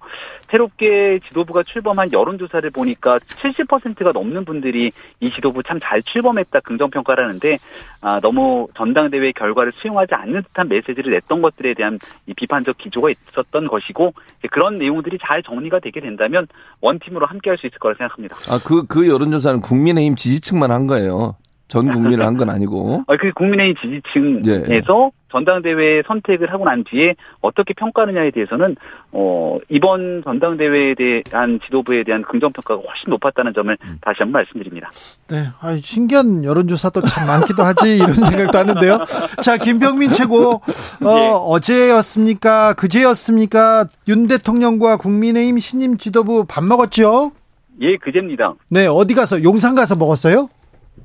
새롭게 0.48 1.18
지도부가 1.28 1.62
출범한 1.62 2.12
여론조사를 2.12 2.70
보니까 2.70 3.18
70%가 3.18 4.12
넘는 4.12 4.44
분들이 4.44 4.92
이 5.20 5.30
지도부 5.30 5.62
참 5.62 5.76
잘 5.78 6.02
출범했다 6.02 6.60
긍정평가를 6.60 7.24
하는데 7.24 7.58
아, 8.00 8.18
너무 8.20 8.68
전당대회 8.74 9.32
결과를 9.32 9.72
수용하지 9.72 10.14
않는 10.14 10.42
듯한 10.42 10.68
메시지를 10.68 11.12
냈던 11.12 11.42
것들에 11.42 11.74
대한 11.74 11.98
이 12.26 12.34
비판적 12.34 12.78
기조가 12.78 13.10
있었던 13.10 13.66
것이고 13.66 14.14
그런 14.50 14.78
내용들이 14.78 15.18
잘 15.20 15.42
정리가 15.42 15.80
되게 15.80 16.00
된다면 16.00 16.46
원팀으로 16.80 17.26
함께 17.26 17.50
할 17.50 17.56
수 17.56 17.66
있을 17.66 17.78
거라 17.78 17.94
생각합니다. 17.96 18.36
아, 18.50 18.58
그, 18.66 18.86
그 18.86 19.08
여론조사는 19.08 19.60
국민의힘 19.62 20.14
지지층만 20.16 20.70
한 20.70 20.86
거예요. 20.86 21.36
전 21.68 21.88
국민을 21.92 22.24
한 22.24 22.36
건 22.36 22.50
아니고. 22.50 23.02
아, 23.08 23.16
그 23.16 23.32
국민의힘 23.32 23.74
지지층에서 23.76 24.70
예. 24.72 25.10
전당대회 25.32 26.02
선택을 26.06 26.52
하고 26.52 26.64
난 26.64 26.84
뒤에 26.84 27.14
어떻게 27.40 27.74
평가하느냐에 27.74 28.30
대해서는 28.30 28.76
어 29.12 29.58
이번 29.68 30.22
전당대회에 30.24 30.94
대한 30.94 31.58
지도부에 31.64 32.04
대한 32.04 32.22
긍정 32.22 32.52
평가가 32.52 32.80
훨씬 32.80 33.10
높았다는 33.10 33.52
점을 33.54 33.76
음. 33.82 33.98
다시 34.00 34.18
한번 34.20 34.40
말씀드립니다. 34.44 34.90
네, 35.28 35.48
아 35.60 35.76
신기한 35.76 36.44
여론조사도 36.44 37.02
참 37.02 37.26
많기도 37.26 37.64
하지 37.64 37.96
이런 37.96 38.12
생각도 38.14 38.56
하는데요. 38.58 38.98
자, 39.42 39.56
김병민 39.56 40.12
최고 40.12 40.52
어, 40.54 40.60
예. 41.04 41.30
어제였습니까? 41.34 42.74
그제였습니까? 42.74 43.86
윤 44.08 44.26
대통령과 44.28 44.96
국민의힘 44.96 45.58
신임 45.58 45.96
지도부 45.98 46.44
밥 46.46 46.64
먹었죠? 46.64 47.32
예, 47.80 47.96
그제입니다. 47.96 48.54
네, 48.68 48.86
어디 48.86 49.14
가서 49.14 49.42
용산 49.42 49.74
가서 49.74 49.96
먹었어요? 49.96 50.48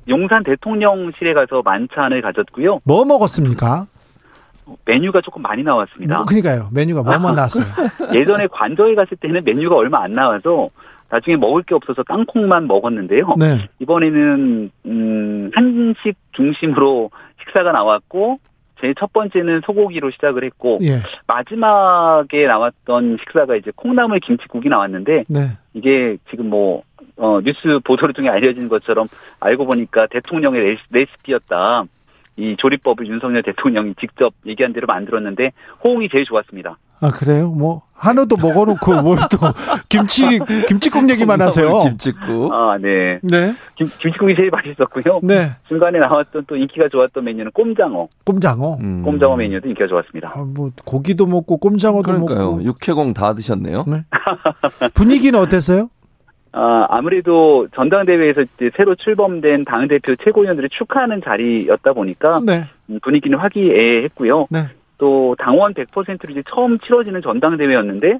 용산 0.08 0.42
대통령실에 0.42 1.34
가서 1.34 1.62
만찬을 1.62 2.22
가졌고요. 2.22 2.80
뭐 2.84 3.04
먹었습니까? 3.04 3.86
메뉴가 4.84 5.20
조금 5.20 5.42
많이 5.42 5.62
나왔습니다. 5.62 6.16
뭐, 6.16 6.24
그러니까요. 6.24 6.68
메뉴가 6.72 7.02
뭐뭐 7.02 7.32
나왔어요? 7.32 7.64
예전에 8.14 8.46
관저에 8.46 8.94
갔을 8.94 9.16
때는 9.16 9.42
메뉴가 9.44 9.76
얼마 9.76 10.02
안 10.02 10.12
나와서 10.12 10.68
나중에 11.08 11.36
먹을 11.36 11.62
게 11.62 11.74
없어서 11.74 12.02
땅콩만 12.04 12.66
먹었는데요. 12.66 13.34
네. 13.38 13.68
이번에는 13.80 14.70
음, 14.86 15.50
한식 15.54 16.16
중심으로 16.32 17.10
식사가 17.44 17.72
나왔고 17.72 18.38
제첫 18.80 19.12
번째는 19.12 19.60
소고기로 19.64 20.10
시작을 20.10 20.42
했고 20.44 20.80
예. 20.82 20.98
마지막에 21.26 22.46
나왔던 22.46 23.18
식사가 23.20 23.56
이제 23.56 23.70
콩나물 23.76 24.20
김치국이 24.20 24.68
나왔는데 24.68 25.24
네. 25.28 25.50
이게 25.74 26.16
지금 26.30 26.50
뭐 26.50 26.82
어, 27.16 27.40
뉴스 27.42 27.80
보도를 27.84 28.14
통해 28.14 28.28
알려진 28.30 28.68
것처럼 28.68 29.08
알고 29.40 29.66
보니까 29.66 30.06
대통령의 30.08 30.78
레시피였다. 30.90 31.84
이 32.38 32.56
조리법을 32.58 33.06
윤석열 33.06 33.42
대통령이 33.42 33.94
직접 34.00 34.32
얘기한 34.46 34.72
대로 34.72 34.86
만들었는데 34.86 35.52
호응이 35.84 36.08
제일 36.10 36.24
좋았습니다. 36.24 36.78
아 37.04 37.10
그래요? 37.10 37.50
뭐 37.50 37.82
한우도 37.94 38.36
먹어놓고 38.40 38.92
뭘 39.02 39.18
또 39.28 39.36
김치 39.88 40.38
김치국 40.68 41.10
얘기만 41.10 41.42
하세요? 41.42 41.80
김치국. 41.82 42.50
아 42.54 42.78
네. 42.80 43.18
네. 43.22 43.52
김, 43.76 43.86
김치국이 44.00 44.34
제일 44.34 44.50
맛있었고요. 44.50 45.20
네. 45.24 45.50
중간에 45.68 45.98
나왔던 45.98 46.44
또 46.46 46.56
인기가 46.56 46.88
좋았던 46.88 47.22
메뉴는 47.24 47.50
꼼장어. 47.52 48.08
꼼장어. 48.24 48.76
음. 48.80 49.02
꼼장어 49.02 49.36
메뉴도 49.36 49.68
인기가 49.68 49.86
좋았습니다. 49.88 50.32
아, 50.34 50.42
뭐 50.44 50.70
고기도 50.86 51.26
먹고 51.26 51.58
꼼장어도 51.58 52.02
그러니까요. 52.02 52.38
먹고. 52.52 52.62
육회공 52.62 53.12
다 53.12 53.34
드셨네요. 53.34 53.84
네. 53.88 54.04
분위기는 54.94 55.38
어땠어요? 55.38 55.90
아, 56.52 56.86
아무래도 56.90 57.66
전당대회에서 57.74 58.42
이제 58.42 58.70
새로 58.76 58.94
출범된 58.94 59.64
당대표 59.64 60.14
최고위원들을 60.16 60.68
축하하는 60.68 61.22
자리였다 61.22 61.94
보니까 61.94 62.40
네. 62.44 62.64
음, 62.90 63.00
분위기는 63.02 63.36
화기애애했고요. 63.38 64.44
네. 64.50 64.66
또 64.98 65.34
당원 65.38 65.72
100%로 65.72 66.30
이제 66.30 66.42
처음 66.46 66.78
치러지는 66.78 67.22
전당대회였는데 67.22 68.18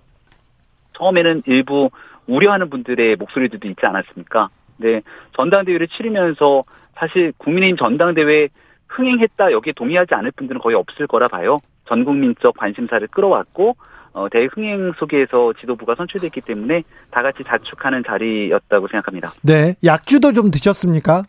처음에는 0.95 1.43
일부 1.47 1.91
우려하는 2.27 2.71
분들의 2.71 3.17
목소리들도 3.17 3.69
있지 3.69 3.85
않았습니까? 3.85 4.49
네, 4.79 5.03
전당대회를 5.37 5.89
치르면서 5.89 6.65
사실 6.95 7.33
국민의힘 7.37 7.77
전당대회 7.77 8.49
흥행했다 8.89 9.53
여기에 9.53 9.75
동의하지 9.75 10.15
않을 10.15 10.33
분들은 10.33 10.61
거의 10.61 10.77
없을 10.77 11.07
거라 11.07 11.29
봐요. 11.29 11.61
전 11.87 12.05
국민적 12.05 12.57
관심사를 12.57 13.07
끌어왔고 13.09 13.77
어, 14.13 14.29
대흥행 14.31 14.93
속에서 14.99 15.53
지도부가 15.61 15.95
선출됐기 15.97 16.43
때문에 16.43 16.83
다 17.11 17.23
같이 17.23 17.43
자축하는 17.47 18.03
자리였다고 18.07 18.89
생각합니다. 18.89 19.33
네, 19.43 19.75
약주도 19.85 20.33
좀 20.33 20.51
드셨습니까? 20.51 21.23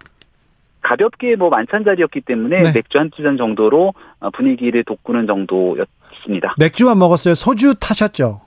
가볍게 0.82 1.36
뭐 1.36 1.50
만찬 1.50 1.86
자리였기 1.86 2.22
때문에 2.22 2.62
네. 2.62 2.72
맥주 2.74 3.00
한두 3.00 3.24
잔 3.24 3.38
정도로 3.38 3.94
어, 4.20 4.30
분위기를 4.32 4.84
돋구는 4.84 5.28
정도였습니다. 5.28 6.56
맥주만 6.60 7.00
먹었어요. 7.00 7.36
소주 7.36 7.74
타셨죠? 7.80 8.42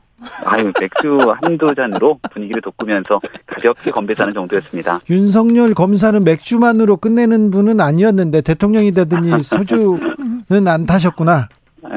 아유, 0.47 0.73
맥주 0.81 1.19
한두 1.43 1.75
잔으로 1.75 2.19
분위기를 2.31 2.62
돋구면서 2.62 3.21
가볍게 3.47 3.90
건배사는 3.90 4.33
정도였습니다. 4.33 5.00
윤석열 5.11 5.75
검사는 5.75 6.23
맥주만으로 6.23 6.97
끝내는 6.97 7.50
분은 7.50 7.81
아니었는데 7.81 8.40
대통령이 8.40 8.93
되더니 8.93 9.43
소주는 9.43 10.69
안 10.69 10.87
타셨구나. 10.87 11.49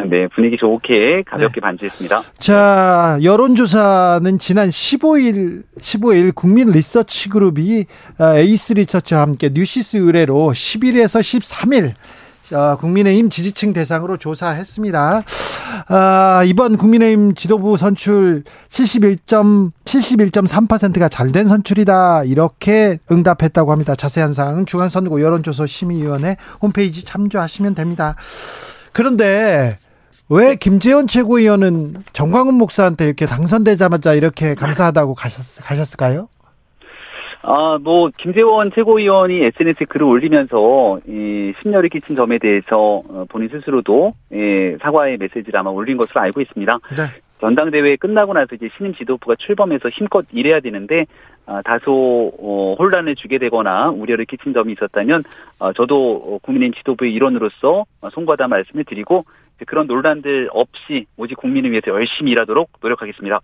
네, 0.09 0.27
분위기 0.27 0.57
좋게 0.57 1.23
가볍게 1.23 1.55
네. 1.55 1.61
반주했습니다. 1.61 2.23
자, 2.37 3.17
여론조사는 3.21 4.39
지난 4.39 4.69
15일, 4.69 5.63
15일 5.79 6.33
국민 6.35 6.69
리서치 6.69 7.29
그룹이 7.29 7.85
아, 8.17 8.35
에이스 8.37 8.73
리서치와 8.73 9.21
함께 9.21 9.49
뉴시스 9.53 9.97
의뢰로 9.97 10.51
10일에서 10.53 11.19
13일 11.21 11.93
국민의힘 12.79 13.29
지지층 13.29 13.73
대상으로 13.73 14.17
조사했습니다. 14.17 15.21
아, 15.87 16.43
이번 16.45 16.77
국민의힘 16.77 17.35
지도부 17.35 17.77
선출 17.77 18.43
71점, 18.69 19.71
71.3%가 19.85 21.09
잘된 21.09 21.47
선출이다. 21.47 22.23
이렇게 22.23 22.97
응답했다고 23.11 23.71
합니다. 23.71 23.95
자세한 23.95 24.33
사항은 24.33 24.65
중앙선거 24.65 25.21
여론조사 25.21 25.67
심의위원회 25.67 26.37
홈페이지 26.61 27.05
참조하시면 27.05 27.75
됩니다. 27.75 28.15
그런데 28.99 29.77
왜 30.29 30.57
김재원 30.57 31.07
최고위원은 31.07 31.93
전광훈 32.11 32.55
목사한테 32.55 33.05
이렇게 33.05 33.27
당선되자마자 33.27 34.13
이렇게 34.13 34.55
감사하다고 34.55 35.15
가셨, 35.15 35.65
가셨을까요? 35.65 36.27
아, 37.41 37.77
뭐, 37.81 38.09
김재원 38.17 38.69
최고위원이 38.75 39.41
SNS에 39.41 39.85
글을 39.87 40.05
올리면서, 40.05 40.99
이, 41.07 41.53
심려를 41.61 41.87
끼친 41.87 42.17
점에 42.17 42.39
대해서, 42.39 43.01
어, 43.07 43.25
본인 43.29 43.47
스스로도, 43.47 44.15
예, 44.33 44.75
사과의 44.81 45.15
메시지를 45.15 45.57
아마 45.57 45.69
올린 45.69 45.95
것으로 45.95 46.19
알고 46.19 46.41
있습니다. 46.41 46.79
네. 46.97 47.03
전당대회 47.39 47.95
끝나고 47.95 48.33
나서 48.33 48.55
이제 48.55 48.67
신임 48.75 48.93
지도부가 48.93 49.35
출범해서 49.39 49.87
힘껏 49.87 50.25
일해야 50.33 50.59
되는데, 50.59 51.05
아, 51.05 51.28
다소, 51.63 52.31
어, 52.39 52.75
혼란을 52.77 53.15
주게 53.15 53.37
되거나 53.37 53.89
우려를 53.89 54.25
끼친 54.25 54.53
점이 54.53 54.73
있었다면, 54.73 55.23
어, 55.59 55.73
저도 55.73 56.39
국민의힘 56.43 56.73
지도부의 56.75 57.13
일원으로서 57.13 57.85
송구하다 58.11 58.47
말씀을 58.47 58.83
드리고, 58.85 59.25
그런 59.65 59.87
논란들 59.87 60.49
없이 60.53 61.05
오직 61.17 61.35
국민을 61.35 61.71
위해서 61.71 61.91
열심히 61.91 62.31
일하도록 62.31 62.69
노력하겠습니다. 62.81 63.41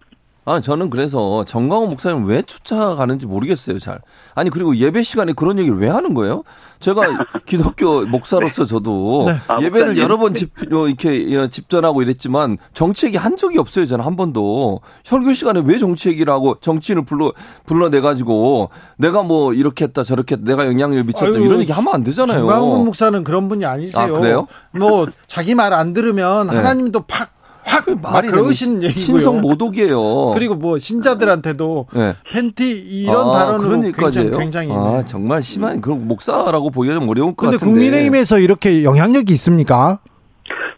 아, 0.48 0.62
저는 0.62 0.90
그래서 0.92 1.44
정광호 1.46 1.88
목사님 1.88 2.26
왜 2.26 2.44
쫓아가는지 2.44 3.26
모르겠어요, 3.26 3.80
잘. 3.80 4.00
아니, 4.36 4.50
그리고 4.52 4.76
예배 4.76 5.02
시간에 5.04 5.34
그런 5.34 5.58
얘기를 5.58 5.78
왜 5.80 5.90
하는 5.90 6.14
거예요? 6.14 6.44
제가 6.80 7.02
기독교 7.48 8.06
목사로서 8.06 8.66
저도 8.66 9.24
네. 9.28 9.38
아, 9.48 9.60
예배를 9.62 9.98
여러 9.98 10.18
번 10.18 10.36
집, 10.36 10.52
어, 10.72 10.88
이렇게 10.88 11.50
집전하고 11.50 12.04
이랬지만 12.04 12.58
정치 12.74 13.08
얘기 13.08 13.18
한 13.18 13.38
적이 13.38 13.58
없어요, 13.58 13.88
저는 13.88 14.06
한 14.06 14.16
번도. 14.16 14.82
설교 15.04 15.34
시간에 15.34 15.62
왜 15.66 15.80
정치 15.80 16.10
얘기를 16.10 16.32
하고 16.32 16.58
정치인을 16.62 17.06
불러, 17.06 17.34
불러내가지고 17.66 18.70
내가 18.98 19.24
뭐 19.24 19.54
이렇게 19.54 19.86
했다 19.86 20.04
저렇게 20.04 20.36
했다 20.36 20.46
내가 20.46 20.68
영향력을 20.68 21.04
미쳤다 21.06 21.32
아유, 21.34 21.44
이런 21.44 21.60
얘기 21.60 21.72
하면 21.72 21.94
안 21.94 22.04
되잖아요. 22.04 22.40
정광훈 22.40 22.86
목사는 22.86 23.24
그런 23.24 23.48
분이 23.50 23.66
아니세요. 23.66 24.16
아, 24.16 24.20
그래요? 24.20 24.48
뭐 24.72 25.08
자기 25.28 25.54
말 25.56 25.74
안 25.74 25.94
들으면 25.94 26.48
네. 26.48 26.56
하나님도 26.56 27.02
팍 27.08 27.32
확 27.76 28.02
말이 28.02 28.28
그러신 28.28 28.84
얘기고요. 28.84 29.04
신성 29.04 29.42
모독이에요. 29.42 30.32
그리고 30.34 30.56
뭐 30.56 30.80
신자들한테도 30.80 31.88
네. 31.94 32.16
팬티 32.32 32.70
이런 32.72 33.30
아, 33.30 33.32
발언으로 33.32 33.82
굉장히, 33.92 34.32
굉장히 34.32 34.70
아, 34.72 35.02
정말 35.06 35.42
심한 35.44 35.82
그런 35.82 36.08
목사라고 36.08 36.70
보기가 36.72 36.96
좀 36.96 37.10
어려운 37.10 37.36
것 37.36 37.48
같은데. 37.48 37.58
근데 37.58 37.72
국민의힘에서 37.72 38.40
이렇게 38.40 38.84
영향력이 38.84 39.34
있습니까? 39.34 40.00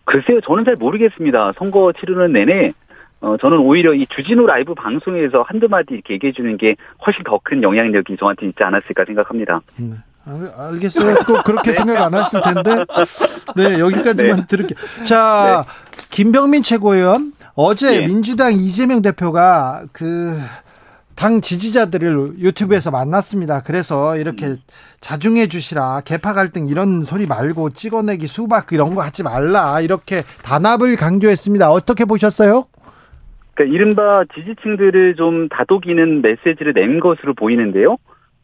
글쎄요, 0.06 0.39
저는 0.42 0.63
잘 0.66 0.75
모르겠습니다. 0.77 1.54
선거 1.58 1.92
치르는 2.00 2.32
내내 2.34 2.72
어, 3.20 3.36
저는 3.42 3.58
오히려 3.60 3.94
이 3.94 4.06
주진우 4.06 4.46
라이브 4.46 4.74
방송에서 4.75 5.42
한두 5.42 5.68
마디 5.70 5.96
이렇게 5.96 6.13
얘기해 6.13 6.34
주는 6.34 6.56
게 6.58 6.75
훨씬 7.06 7.24
더 7.24 7.39
큰 7.44 7.63
영향력이 7.63 8.16
저한테 8.20 8.46
있지 8.46 8.63
않았을까 8.63 9.06
생각합니다. 9.06 9.62
음. 9.80 10.01
알겠어요. 10.57 11.15
꼭 11.25 11.43
그렇게 11.43 11.72
네. 11.72 11.77
생각 11.77 11.98
안 12.01 12.13
하실 12.13 12.41
텐데. 12.41 12.86
네, 13.55 13.79
여기까지만 13.79 14.36
네. 14.41 14.46
들을게요. 14.48 14.77
자, 15.05 15.65
네. 15.65 16.03
김병민 16.10 16.63
최고위원 16.63 17.34
어제 17.55 18.01
예. 18.01 18.05
민주당 18.05 18.53
이재명 18.53 19.01
대표가 19.01 19.86
그 19.91 20.39
당 21.17 21.41
지지자들을 21.41 22.38
유튜브에서 22.38 22.91
만났습니다. 22.91 23.63
그래서 23.63 24.17
이렇게 24.17 24.55
자중해 25.01 25.48
주시라. 25.48 26.01
개파 26.05 26.34
갈등 26.34 26.67
이런 26.67 27.01
소리 27.01 27.25
말고 27.25 27.72
찍어내기 27.72 28.27
수박 28.27 28.72
이런 28.72 28.93
거 28.93 29.01
하지 29.01 29.24
말라. 29.24 29.81
이렇게 29.81 30.17
단합을 30.43 30.96
강조했습니다. 30.96 31.72
어떻게 31.72 32.05
보셨어요? 32.05 32.65
그러니까 33.55 33.75
이른바 33.75 34.24
지지층들을 34.36 35.15
좀 35.15 35.50
다독이는 35.50 36.22
메시지를 36.22 36.74
낸 36.75 37.00
것으로 37.00 37.34
보이는데요. 37.34 37.98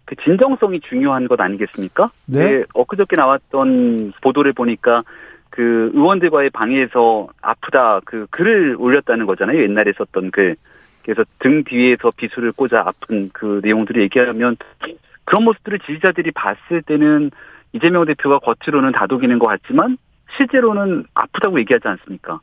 그 0.06 0.16
진정성이 0.18 0.80
중요한 0.82 1.28
것 1.28 1.40
아니겠습니까? 1.40 2.12
네. 2.26 2.58
네 2.58 2.64
엊그저께 2.74 3.16
나왔던 3.16 4.14
보도를 4.22 4.54
보니까 4.54 5.04
그 5.50 5.92
의원들과의 5.94 6.50
방에서 6.50 7.28
아프다 7.42 8.02
그 8.06 8.28
글을 8.32 8.76
올렸다는 8.80 9.26
거잖아요. 9.26 9.62
옛날에 9.62 9.94
썼던 9.98 10.32
글. 10.32 10.56
그래서 11.04 11.24
등 11.40 11.64
뒤에서 11.64 12.12
비수를 12.16 12.54
꽂아 12.54 12.88
아픈 12.88 13.30
그 13.34 13.62
내용들을 13.64 14.02
얘기하면 14.04 14.58
그런 15.26 15.44
모습들을 15.44 15.80
지지자들이 15.80 16.32
봤을 16.32 16.82
때는 16.82 17.32
이재명 17.74 18.06
대표가 18.06 18.40
겉으로는 18.40 18.94
다독이는 18.94 19.40
것 19.40 19.48
같지만 19.48 19.98
실제로는 20.38 21.06
아프다고 21.14 21.60
얘기하지 21.60 21.88
않습니까? 21.88 22.40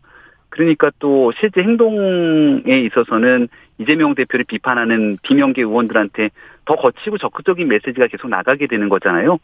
그러니까 0.51 0.91
또 0.99 1.33
실제 1.39 1.63
행동에 1.63 2.81
있어서는 2.81 3.49
이재명 3.79 4.15
대표를 4.15 4.45
비판하는 4.45 5.17
비명계 5.23 5.63
의원들한테 5.63 6.31
더 6.67 6.77
거치고 6.77 7.19
적극적인 7.19 7.67
메시지가 7.67 8.09
계속 8.09 8.29
나가게 8.29 8.67
되는 8.67 8.89
거잖아요. 8.89 9.39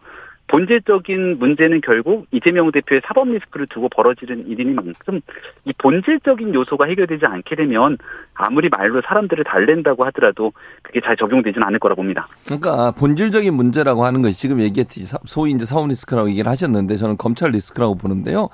본질적인 0.49 1.39
문제는 1.39 1.81
결국 1.81 2.27
이재명 2.31 2.71
대표의 2.71 3.03
사법 3.05 3.29
리스크를 3.29 3.67
두고 3.69 3.89
벌어지는 3.89 4.47
일이니만큼 4.47 5.21
이 5.65 5.73
본질적인 5.77 6.55
요소가 6.55 6.87
해결되지 6.87 7.27
않게 7.27 7.57
되면 7.57 7.99
아무리 8.35 8.69
말로 8.69 9.03
사람들을 9.05 9.43
달랜다고 9.45 10.05
하더라도 10.07 10.53
그게 10.83 11.01
잘 11.01 11.17
적용되지는 11.17 11.67
않을 11.67 11.79
거라 11.79 11.95
봅니다. 11.95 12.29
그러니까 12.45 12.93
본질적인 12.93 13.53
문제라고 13.55 14.05
하는 14.05 14.23
것이 14.23 14.39
지금 14.39 14.61
얘기했듯이 14.61 15.17
소위 15.25 15.51
이제 15.51 15.67
사법 15.67 15.89
리스크라고 15.89 16.31
얘기를 16.31 16.49
하셨는데 16.51 16.95
저는 16.97 17.17
검찰 17.17 17.51
리스크라고 17.51 17.97
보는데요. 17.97 18.49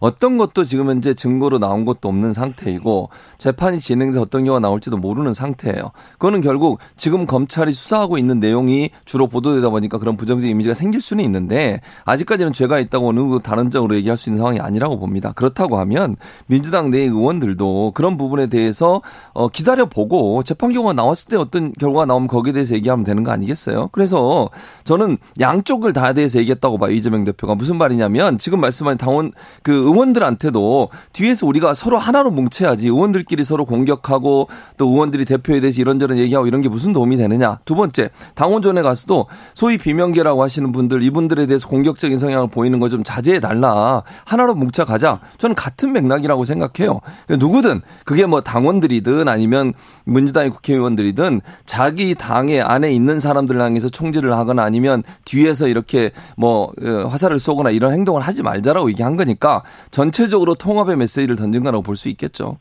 어떤 0.00 0.38
것도 0.38 0.64
지금 0.64 0.88
현재 0.88 1.14
증거로 1.14 1.58
나온 1.58 1.84
것도 1.84 2.08
없는 2.08 2.32
상태이고 2.32 3.10
재판이 3.38 3.80
진행돼서 3.80 4.22
어떤 4.22 4.44
경우가 4.44 4.60
나올지도 4.60 4.96
모르는 4.96 5.34
상태예요. 5.34 5.90
그거는 6.12 6.40
결국 6.40 6.78
지금 6.96 7.26
검찰이 7.26 7.72
수사하고 7.72 8.16
있는 8.16 8.40
내용이 8.40 8.90
주로 9.04 9.26
보도되다 9.26 9.68
보니까 9.68 9.98
그런 9.98 10.16
부정적 10.16 10.48
이미지가 10.48 10.74
생길 10.74 11.00
수는 11.00 11.22
있는데 11.24 11.80
아직까지는 12.04 12.52
죄가 12.52 12.78
있다고 12.78 13.08
어느 13.08 13.26
누구 13.26 13.40
다른 13.40 13.70
적으로 13.70 13.96
얘기할 13.96 14.16
수 14.16 14.28
있는 14.28 14.38
상황이 14.38 14.60
아니라고 14.60 14.98
봅니다. 14.98 15.32
그렇다고 15.32 15.78
하면 15.78 16.16
민주당 16.46 16.90
내 16.90 17.00
의원들도 17.00 17.92
그런 17.94 18.16
부분에 18.16 18.46
대해서 18.46 19.02
어 19.32 19.48
기다려 19.48 19.86
보고 19.86 20.42
재판 20.44 20.72
결과가 20.72 20.92
나왔을 20.92 21.28
때 21.28 21.36
어떤 21.36 21.72
결과가 21.72 22.06
나오면 22.06 22.28
거기에 22.28 22.52
대해서 22.52 22.74
얘기하면 22.74 23.04
되는 23.04 23.24
거 23.24 23.32
아니겠어요? 23.32 23.88
그래서 23.92 24.48
저는 24.84 25.18
양쪽을 25.40 25.92
다 25.92 26.12
대해서 26.12 26.38
얘기했다고 26.38 26.78
봐요. 26.78 26.92
이재명 26.92 27.24
대표가 27.24 27.54
무슨 27.54 27.76
말이냐면 27.76 28.38
지금 28.38 28.60
말씀하신 28.60 28.98
당원 28.98 29.32
그 29.62 29.85
의원들한테도 29.86 30.88
뒤에서 31.12 31.46
우리가 31.46 31.74
서로 31.74 31.98
하나로 31.98 32.30
뭉쳐야지 32.30 32.88
의원들끼리 32.88 33.44
서로 33.44 33.64
공격하고 33.64 34.48
또 34.78 34.88
의원들이 34.88 35.24
대표에 35.26 35.60
대해서 35.60 35.80
이런저런 35.80 36.18
얘기하고 36.18 36.46
이런 36.46 36.60
게 36.60 36.68
무슨 36.68 36.92
도움이 36.92 37.16
되느냐. 37.18 37.58
두 37.64 37.74
번째, 37.74 38.10
당원전에 38.34 38.82
가서도 38.82 39.26
소위 39.54 39.78
비명계라고 39.78 40.42
하시는 40.42 40.72
분들 40.72 41.02
이분들에 41.02 41.46
대해서 41.46 41.68
공격적인 41.68 42.18
성향을 42.18 42.48
보이는 42.48 42.80
거 42.80 42.86
좀 42.88 43.02
자제해 43.04 43.40
달라. 43.40 44.02
하나로 44.24 44.54
뭉쳐 44.54 44.84
가자. 44.84 45.20
저는 45.38 45.54
같은 45.54 45.92
맥락이라고 45.92 46.44
생각해요. 46.44 47.00
그러니까 47.26 47.46
누구든 47.46 47.82
그게 48.04 48.26
뭐 48.26 48.40
당원들이든 48.40 49.28
아니면 49.28 49.72
민주당의 50.04 50.50
국회의원들이든 50.50 51.40
자기 51.64 52.14
당의 52.14 52.62
안에 52.62 52.92
있는 52.92 53.20
사람들 53.20 53.60
향해서 53.60 53.88
총질을 53.88 54.32
하거나 54.34 54.62
아니면 54.62 55.02
뒤에서 55.24 55.68
이렇게 55.68 56.12
뭐 56.36 56.72
어, 56.82 57.08
화살을 57.08 57.38
쏘거나 57.38 57.70
이런 57.70 57.92
행동을 57.92 58.20
하지 58.20 58.42
말자라고 58.42 58.88
얘기한 58.90 59.16
거니까 59.16 59.62
전체적으로 59.90 60.54
통합의 60.54 60.96
메시지를 60.96 61.36
던진 61.36 61.62
거라고 61.62 61.82
볼 61.82 61.96
수 61.96 62.08
있겠죠. 62.10 62.58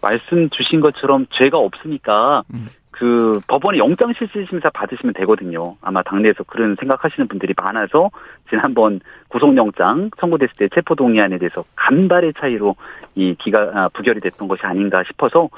말씀 0.00 0.48
주신 0.50 0.80
것처럼 0.80 1.26
죄가 1.30 1.58
없으니까 1.58 2.44
음. 2.54 2.68
그 2.98 3.40
법원의 3.46 3.78
영장 3.78 4.12
실질 4.12 4.44
심사 4.48 4.70
받으시면 4.70 5.14
되거든요. 5.14 5.76
아마 5.80 6.02
당내에서 6.02 6.42
그런 6.44 6.74
생각하시는 6.80 7.28
분들이 7.28 7.54
많아서 7.56 8.10
지난번 8.50 9.00
구속영장 9.28 10.10
청구됐을 10.18 10.54
때 10.56 10.68
체포 10.74 10.96
동의안에 10.96 11.38
대해서 11.38 11.62
간발의 11.76 12.34
차이로 12.40 12.74
이 13.14 13.36
기가 13.38 13.70
아, 13.74 13.88
부결이 13.92 14.20
됐던 14.20 14.48
것이 14.48 14.62
아닌가 14.64 15.04
싶어서 15.06 15.48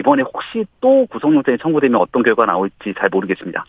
이번에 0.00 0.22
혹시 0.22 0.64
또 0.80 1.06
구속영장이 1.06 1.58
청구되면 1.58 2.00
어떤 2.00 2.22
결과 2.24 2.46
가 2.46 2.52
나올지 2.52 2.92
잘 2.98 3.08
모르겠습니다. 3.10 3.64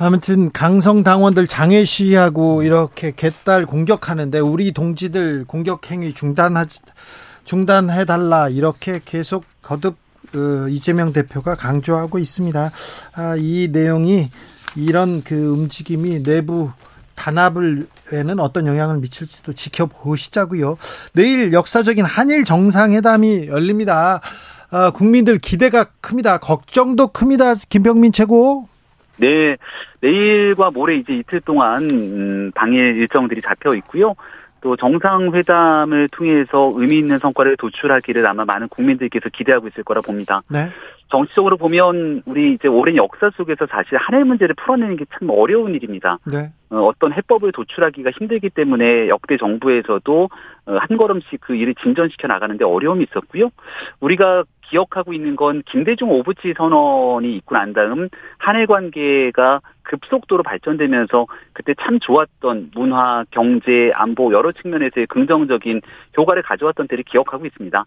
아무튼 0.00 0.52
강성 0.52 1.02
당원들 1.02 1.48
장애 1.48 1.84
시하고 1.84 2.62
이렇게 2.62 3.12
개딸 3.14 3.66
공격하는데 3.66 4.38
우리 4.38 4.72
동지들 4.72 5.44
공격 5.46 5.90
행위 5.90 6.14
중단하지 6.14 6.82
중단해 7.44 8.04
달라 8.04 8.48
이렇게 8.48 9.00
계속 9.04 9.44
거듭 9.60 9.96
그 10.30 10.68
이재명 10.70 11.12
대표가 11.12 11.56
강조하고 11.56 12.20
있습니다. 12.20 12.70
아, 13.14 13.36
이 13.36 13.70
내용이 13.72 14.30
이런 14.76 15.24
그 15.24 15.34
움직임이 15.34 16.22
내부 16.22 16.70
단합을 17.16 17.88
에는 18.12 18.38
어떤 18.38 18.66
영향을 18.66 18.98
미칠지도 18.98 19.52
지켜보시자고요. 19.52 20.78
내일 21.12 21.52
역사적인 21.52 22.04
한일 22.04 22.44
정상회담이 22.44 23.48
열립니다. 23.48 24.20
아, 24.70 24.90
국민들 24.90 25.38
기대가 25.38 25.86
큽니다. 26.00 26.38
걱정도 26.38 27.08
큽니다. 27.08 27.56
김병민 27.68 28.12
최고. 28.12 28.68
네, 29.18 29.56
내일과 30.00 30.70
모레 30.70 30.96
이제 30.96 31.14
이틀 31.14 31.40
동안 31.40 31.82
음, 31.90 32.52
방일 32.54 32.96
일정들이 32.96 33.42
잡혀 33.42 33.74
있고요. 33.74 34.14
또 34.60 34.76
정상회담을 34.76 36.08
통해서 36.10 36.72
의미 36.74 36.98
있는 36.98 37.18
성과를 37.18 37.56
도출하기를 37.56 38.26
아마 38.26 38.44
많은 38.44 38.68
국민들께서 38.68 39.28
기대하고 39.28 39.68
있을 39.68 39.84
거라 39.84 40.00
봅니다. 40.00 40.42
네. 40.50 40.68
정치적으로 41.10 41.56
보면 41.56 42.22
우리 42.26 42.52
이제 42.52 42.68
오랜 42.68 42.96
역사 42.96 43.30
속에서 43.36 43.66
사실 43.66 43.96
한일 43.96 44.24
문제를 44.24 44.54
풀어내는 44.56 44.96
게 44.96 45.04
참 45.18 45.30
어려운 45.30 45.74
일입니다. 45.74 46.18
네. 46.30 46.50
어, 46.70 46.90
떤 46.98 47.12
해법을 47.12 47.52
도출하기가 47.52 48.10
힘들기 48.10 48.50
때문에 48.50 49.08
역대 49.08 49.36
정부에서도 49.36 50.28
어, 50.66 50.76
한 50.76 50.96
걸음씩 50.96 51.40
그 51.40 51.54
일을 51.54 51.74
진전시켜 51.76 52.28
나가는데 52.28 52.64
어려움이 52.64 53.04
있었고요. 53.04 53.50
우리가 54.00 54.44
기억하고 54.68 55.12
있는 55.12 55.36
건 55.36 55.62
김대중 55.66 56.10
오부치 56.10 56.54
선언이 56.56 57.34
있고 57.36 57.54
난 57.54 57.72
다음 57.72 58.08
한일 58.38 58.66
관계가 58.66 59.60
급속도로 59.82 60.42
발전되면서 60.42 61.26
그때 61.52 61.74
참 61.80 61.98
좋았던 61.98 62.72
문화, 62.74 63.24
경제, 63.30 63.90
안보 63.94 64.32
여러 64.32 64.52
측면에서의 64.52 65.06
긍정적인 65.06 65.80
효과를 66.16 66.42
가져왔던 66.42 66.88
때를 66.88 67.04
기억하고 67.04 67.46
있습니다. 67.46 67.84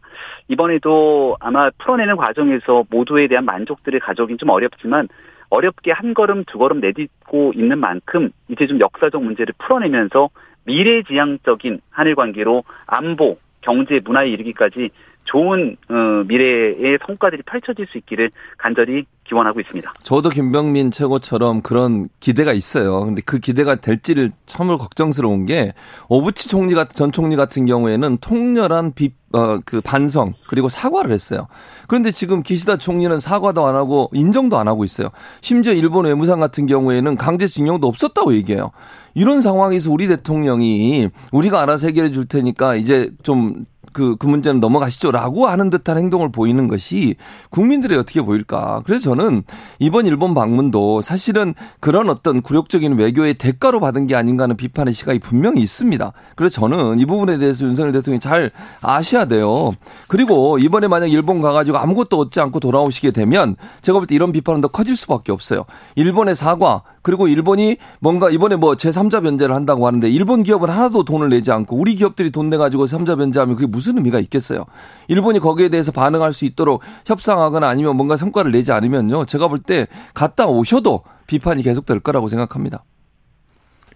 이번에도 0.47 1.37
아마 1.39 1.69
풀어내는 1.77 2.15
과정에서 2.15 2.85
모두에 2.89 3.27
대한 3.27 3.45
만족들을 3.45 3.99
가져오긴 3.99 4.37
좀 4.37 4.49
어렵지만 4.49 5.07
어렵게 5.49 5.91
한 5.91 6.13
걸음 6.13 6.43
두 6.45 6.57
걸음 6.57 6.79
내딛고 6.79 7.53
있는 7.55 7.77
만큼 7.77 8.31
이제 8.47 8.65
좀 8.65 8.79
역사적 8.79 9.23
문제를 9.23 9.53
풀어내면서 9.59 10.29
미래지향적인 10.63 11.81
한일 11.89 12.15
관계로 12.15 12.63
안보, 12.87 13.37
경제, 13.61 13.99
문화에 14.03 14.29
이르기까지 14.29 14.89
좋은 15.25 15.77
어, 15.89 16.23
미래의 16.27 16.99
성과들이 17.05 17.43
펼쳐질 17.43 17.87
수 17.87 17.97
있기를 17.97 18.31
간절히 18.57 19.05
기원하고 19.23 19.61
있습니다. 19.61 19.93
저도 20.03 20.29
김병민 20.29 20.91
최고처럼 20.91 21.61
그런 21.61 22.09
기대가 22.19 22.51
있어요. 22.51 23.05
근데 23.05 23.21
그 23.25 23.39
기대가 23.39 23.75
될지를 23.75 24.31
처음으로 24.45 24.77
걱정스러운 24.77 25.45
게 25.45 25.73
오부치 26.09 26.49
총리 26.49 26.73
같은 26.73 26.95
전 26.95 27.11
총리 27.11 27.35
같은 27.37 27.65
경우에는 27.65 28.17
통렬한 28.17 28.93
비, 28.93 29.13
어, 29.31 29.59
그 29.63 29.79
반성 29.79 30.33
그리고 30.49 30.67
사과를 30.67 31.11
했어요. 31.11 31.47
그런데 31.87 32.11
지금 32.11 32.43
기시다 32.43 32.75
총리는 32.75 33.19
사과도 33.19 33.65
안 33.65 33.75
하고 33.75 34.09
인정도 34.13 34.57
안 34.57 34.67
하고 34.67 34.83
있어요. 34.83 35.09
심지어 35.39 35.71
일본 35.71 36.05
외무상 36.05 36.39
같은 36.41 36.65
경우에는 36.65 37.15
강제징용도 37.15 37.87
없었다고 37.87 38.33
얘기해요. 38.33 38.71
이런 39.13 39.41
상황에서 39.41 39.91
우리 39.91 40.07
대통령이 40.07 41.09
우리가 41.31 41.61
알아서 41.61 41.87
해결해 41.87 42.11
줄 42.11 42.25
테니까 42.25 42.75
이제 42.75 43.09
좀 43.23 43.63
그, 43.93 44.15
그 44.17 44.27
문제는 44.27 44.59
넘어가시죠 44.59 45.11
라고 45.11 45.47
하는 45.47 45.69
듯한 45.71 45.97
행동을 45.97 46.31
보이는 46.31 46.67
것이 46.67 47.15
국민들이 47.49 47.95
어떻게 47.95 48.21
보일까. 48.21 48.81
그래서 48.85 49.09
저는 49.15 49.43
이번 49.79 50.05
일본 50.05 50.33
방문도 50.33 51.01
사실은 51.01 51.55
그런 51.79 52.09
어떤 52.09 52.41
굴욕적인 52.41 52.93
외교의 52.93 53.33
대가로 53.33 53.79
받은 53.79 54.07
게 54.07 54.15
아닌가 54.15 54.43
하는 54.43 54.55
비판의 54.55 54.93
시각이 54.93 55.19
분명히 55.19 55.61
있습니다. 55.61 56.11
그래서 56.35 56.61
저는 56.61 56.99
이 56.99 57.05
부분에 57.05 57.37
대해서 57.37 57.65
윤석열 57.65 57.91
대통령이 57.91 58.19
잘 58.19 58.51
아셔야 58.81 59.25
돼요. 59.25 59.71
그리고 60.07 60.59
이번에 60.59 60.87
만약 60.87 61.07
일본 61.07 61.41
가가지고 61.41 61.77
아무것도 61.79 62.19
얻지 62.19 62.39
않고 62.39 62.59
돌아오시게 62.59 63.11
되면 63.11 63.55
제가 63.81 63.97
볼 63.97 64.07
때 64.07 64.15
이런 64.15 64.31
비판은 64.31 64.61
더 64.61 64.67
커질 64.67 64.95
수밖에 64.95 65.31
없어요. 65.31 65.65
일본의 65.95 66.35
사과, 66.35 66.83
그리고 67.01 67.27
일본이 67.27 67.77
뭔가 67.99 68.29
이번에 68.29 68.55
뭐 68.55 68.75
제3자 68.75 69.23
변제를 69.23 69.55
한다고 69.55 69.87
하는데 69.87 70.09
일본 70.09 70.43
기업은 70.43 70.69
하나도 70.69 71.03
돈을 71.03 71.29
내지 71.29 71.51
않고 71.51 71.75
우리 71.75 71.95
기업들이 71.95 72.31
돈 72.31 72.49
내가지고 72.49 72.85
3자 72.85 73.17
변제하면 73.17 73.55
그게 73.55 73.67
무슨 73.67 73.97
의미가 73.97 74.19
있겠어요. 74.19 74.65
일본이 75.07 75.39
거기에 75.39 75.69
대해서 75.69 75.91
반응할 75.91 76.33
수 76.33 76.45
있도록 76.45 76.81
협상하거나 77.05 77.67
아니면 77.67 77.95
뭔가 77.97 78.17
성과를 78.17 78.51
내지 78.51 78.71
않으면요. 78.71 79.25
제가 79.25 79.47
볼 79.47 79.61
때 79.61 79.87
갔다 80.13 80.47
오셔도 80.47 81.01
비판이 81.27 81.61
계속될 81.63 81.99
거라고 81.99 82.27
생각합니다. 82.27 82.83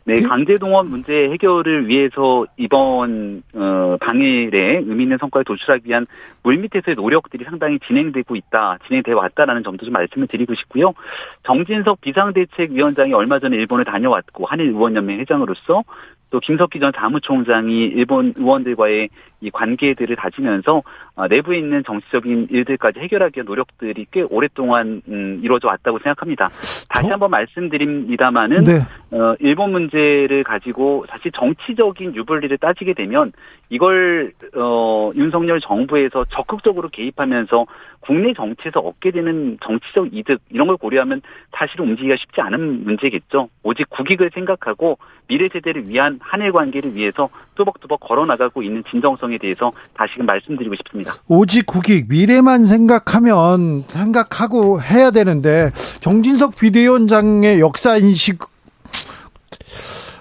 네, 0.08 0.22
강제 0.22 0.54
동원 0.54 0.88
문제 0.92 1.32
해결을 1.32 1.88
위해서 1.88 2.46
이번 2.58 3.42
어, 3.56 3.98
당일에 4.00 4.84
의미 4.86 5.02
있는 5.02 5.18
성과를 5.18 5.44
도출하기 5.46 5.90
위한 5.90 6.06
물밑에서의 6.44 6.94
노력들이 6.96 7.44
상당히 7.44 7.80
진행되고 7.80 8.36
있다, 8.36 8.78
진행돼 8.86 9.14
왔다라는 9.14 9.64
점도 9.64 9.84
좀 9.84 9.94
말씀을 9.94 10.28
드리고 10.28 10.54
싶고요. 10.54 10.94
정진석 11.42 12.02
비상대책위원장이 12.02 13.14
얼마 13.14 13.40
전에 13.40 13.58
일본을 13.58 13.84
다녀왔고 13.86 14.46
한일 14.46 14.68
의원연맹 14.68 15.22
회장으로서 15.22 15.84
또 16.30 16.40
김석기 16.40 16.80
전 16.80 16.92
사무총장이 16.96 17.86
일본 17.86 18.34
의원들과의 18.36 19.10
이 19.42 19.50
관계들을 19.50 20.16
다지면서 20.16 20.78
어, 20.78 20.84
내부에 21.30 21.58
있는 21.58 21.84
정치적인 21.86 22.48
일들까지 22.52 23.00
해결하기 23.00 23.38
위한 23.38 23.46
노력들이 23.46 24.06
꽤 24.12 24.22
오랫동안 24.24 25.02
음, 25.08 25.40
이루어져 25.42 25.70
왔다고 25.70 25.98
생각합니다. 26.00 26.50
다시 26.90 27.08
한번 27.08 27.32
말씀드립니다마는 27.32 28.64
네. 28.66 29.18
어, 29.18 29.36
일본 29.40 29.72
문제를 29.72 30.44
가지고 30.44 31.06
사실 31.10 31.32
정치적인 31.32 32.16
유불리를 32.16 32.58
따지게 32.58 32.94
되면 32.94 33.32
이걸 33.70 34.34
어, 34.56 35.12
윤석열 35.16 35.62
정부에서 35.62 36.26
적극적으로 36.30 36.90
개입하면서 36.90 37.66
국내 38.02 38.34
정치에서 38.34 38.82
얻게 38.82 39.12
되는 39.12 39.58
정치적 39.64 40.10
이득 40.12 40.42
이런 40.50 40.68
걸 40.68 40.78
고려하면 40.78 41.22
사실 41.52 41.82
움직이기가 41.82 42.18
쉽지 42.18 42.42
않은 42.42 42.84
문제겠죠. 42.84 43.50
오직 43.64 43.90
국익을 43.90 44.32
생각하고 44.34 44.98
미래 45.28 45.48
세대를 45.52 45.88
위한 45.90 46.20
한일 46.22 46.52
관계를 46.52 46.94
위해서 46.94 47.30
뚜벅뚜벅 47.56 48.00
걸어나가고 48.00 48.62
있는 48.64 48.84
진정성에 48.90 49.38
대해서 49.38 49.72
다시금 49.94 50.26
말씀드리고 50.26 50.76
싶습니다. 50.76 51.14
오직 51.28 51.66
국익 51.66 52.08
미래만 52.10 52.66
생각하면 52.66 53.84
생각하고 53.88 54.82
해야 54.82 55.12
되는데 55.12 55.72
정진석 56.00 56.56
비대위원장의 56.56 57.60
역사 57.60 57.98
인식 57.98 58.40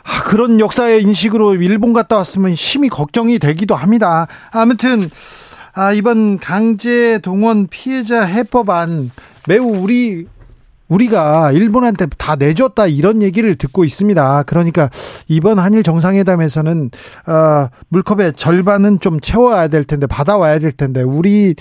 아, 0.04 0.22
그런 0.24 0.60
역사의 0.60 1.02
인식으로 1.02 1.54
일본 1.56 1.92
갔다 1.92 2.16
왔으면 2.16 2.54
심히 2.54 2.88
걱정이 2.88 3.38
되기도 3.38 3.74
합니다. 3.74 4.26
아무튼 4.52 5.08
아, 5.74 5.92
이번 5.92 6.38
강제 6.38 7.18
동원 7.18 7.66
피해자 7.68 8.22
해법안 8.22 9.10
매우 9.48 9.64
우리 9.64 10.26
우리가 10.94 11.52
일본한테 11.52 12.06
다 12.18 12.36
내줬다 12.36 12.86
이런 12.86 13.22
얘기를 13.22 13.54
듣고 13.54 13.84
있습니다. 13.84 14.44
그러니까 14.44 14.88
이번 15.28 15.58
한일 15.58 15.82
정상회담에서는 15.82 16.90
어, 17.26 17.68
물컵의 17.88 18.34
절반은 18.34 19.00
좀 19.00 19.20
채워야 19.20 19.68
될 19.68 19.84
텐데 19.84 20.06
받아와야 20.06 20.58
될 20.58 20.72
텐데 20.72 21.02
우리 21.02 21.54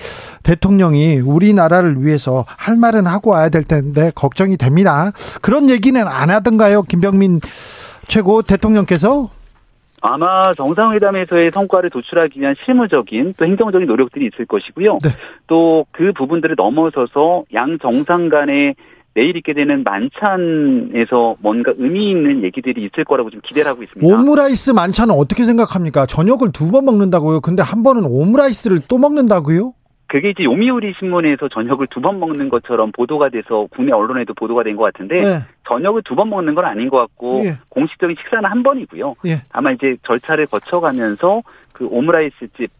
대통령이 0.43 1.19
우리나라를 1.19 2.04
위해서 2.04 2.46
할 2.48 2.78
말은 2.78 3.08
하고 3.08 3.32
와야 3.32 3.50
될 3.50 3.63
텐데 3.63 4.12
걱정이 4.13 4.58
됩니다. 4.58 5.12
그런 5.41 5.69
얘기는 5.69 6.00
안 6.08 6.30
하던가요, 6.30 6.84
김병민 6.84 7.39
최고 8.08 8.41
대통령께서? 8.41 9.30
아마 10.06 10.54
정상회담에서의 10.54 11.52
성과를 11.52 11.89
도출하기 11.89 12.41
위한 12.41 12.54
실무적인 12.65 13.36
또 13.38 13.46
행정적인 13.46 13.88
노력들이 13.88 14.30
있을 14.34 14.46
것이고요. 14.46 14.98
네. 15.02 15.10
또그 15.48 16.12
부분들을 16.17 16.56
넘어서서 16.58 17.46
양 17.54 17.80
정상 17.80 18.28
간의 18.28 18.76
내일 19.15 19.36
있게 19.38 19.54
되는 19.54 19.84
만찬에서 19.84 21.36
뭔가 21.39 21.71
의미 21.78 22.10
있는 22.10 22.43
얘기들이 22.43 22.84
있을 22.84 23.04
거라고 23.04 23.30
좀 23.30 23.41
기대를 23.43 23.69
하고 23.69 23.84
있습니다. 23.84 24.06
오므라이스 24.15 24.71
만찬은 24.71 25.13
어떻게 25.15 25.43
생각합니까? 25.43 26.06
저녁을 26.06 26.52
두 26.52 26.71
번 26.71 26.86
먹는다고요? 26.86 27.41
근데 27.41 27.62
한 27.62 27.84
번은 27.84 28.06
오므라이스를 28.06 28.80
또 28.89 28.97
먹는다고요? 28.97 29.73
그게 30.08 30.30
이제 30.32 30.43
요미우리 30.43 30.93
신문에서 30.97 31.47
저녁을 31.49 31.88
두 31.88 32.02
번 32.02 32.19
먹는 32.19 32.49
것처럼 32.49 32.91
보도가 32.91 33.30
돼서 33.30 33.67
국내 33.71 33.91
언론에도 33.91 34.34
보도가 34.34 34.63
된 34.63 34.76
것 34.76 34.84
같은데 34.91 35.19
네. 35.19 35.39
저녁을 35.67 36.02
두 36.04 36.15
번 36.15 36.30
먹는 36.30 36.56
건 36.56 36.65
아닌 36.65 36.89
것 36.89 36.97
같고 36.97 37.43
예. 37.45 37.58
공식적인 37.69 38.15
식사는 38.19 38.43
한 38.49 38.63
번이고요. 38.63 39.15
예. 39.28 39.43
아마 39.52 39.71
이제 39.71 39.95
절차를 40.08 40.47
거쳐가면서 40.47 41.43
그 41.71 41.86
오므라이스 41.86 42.47
집 42.58 42.71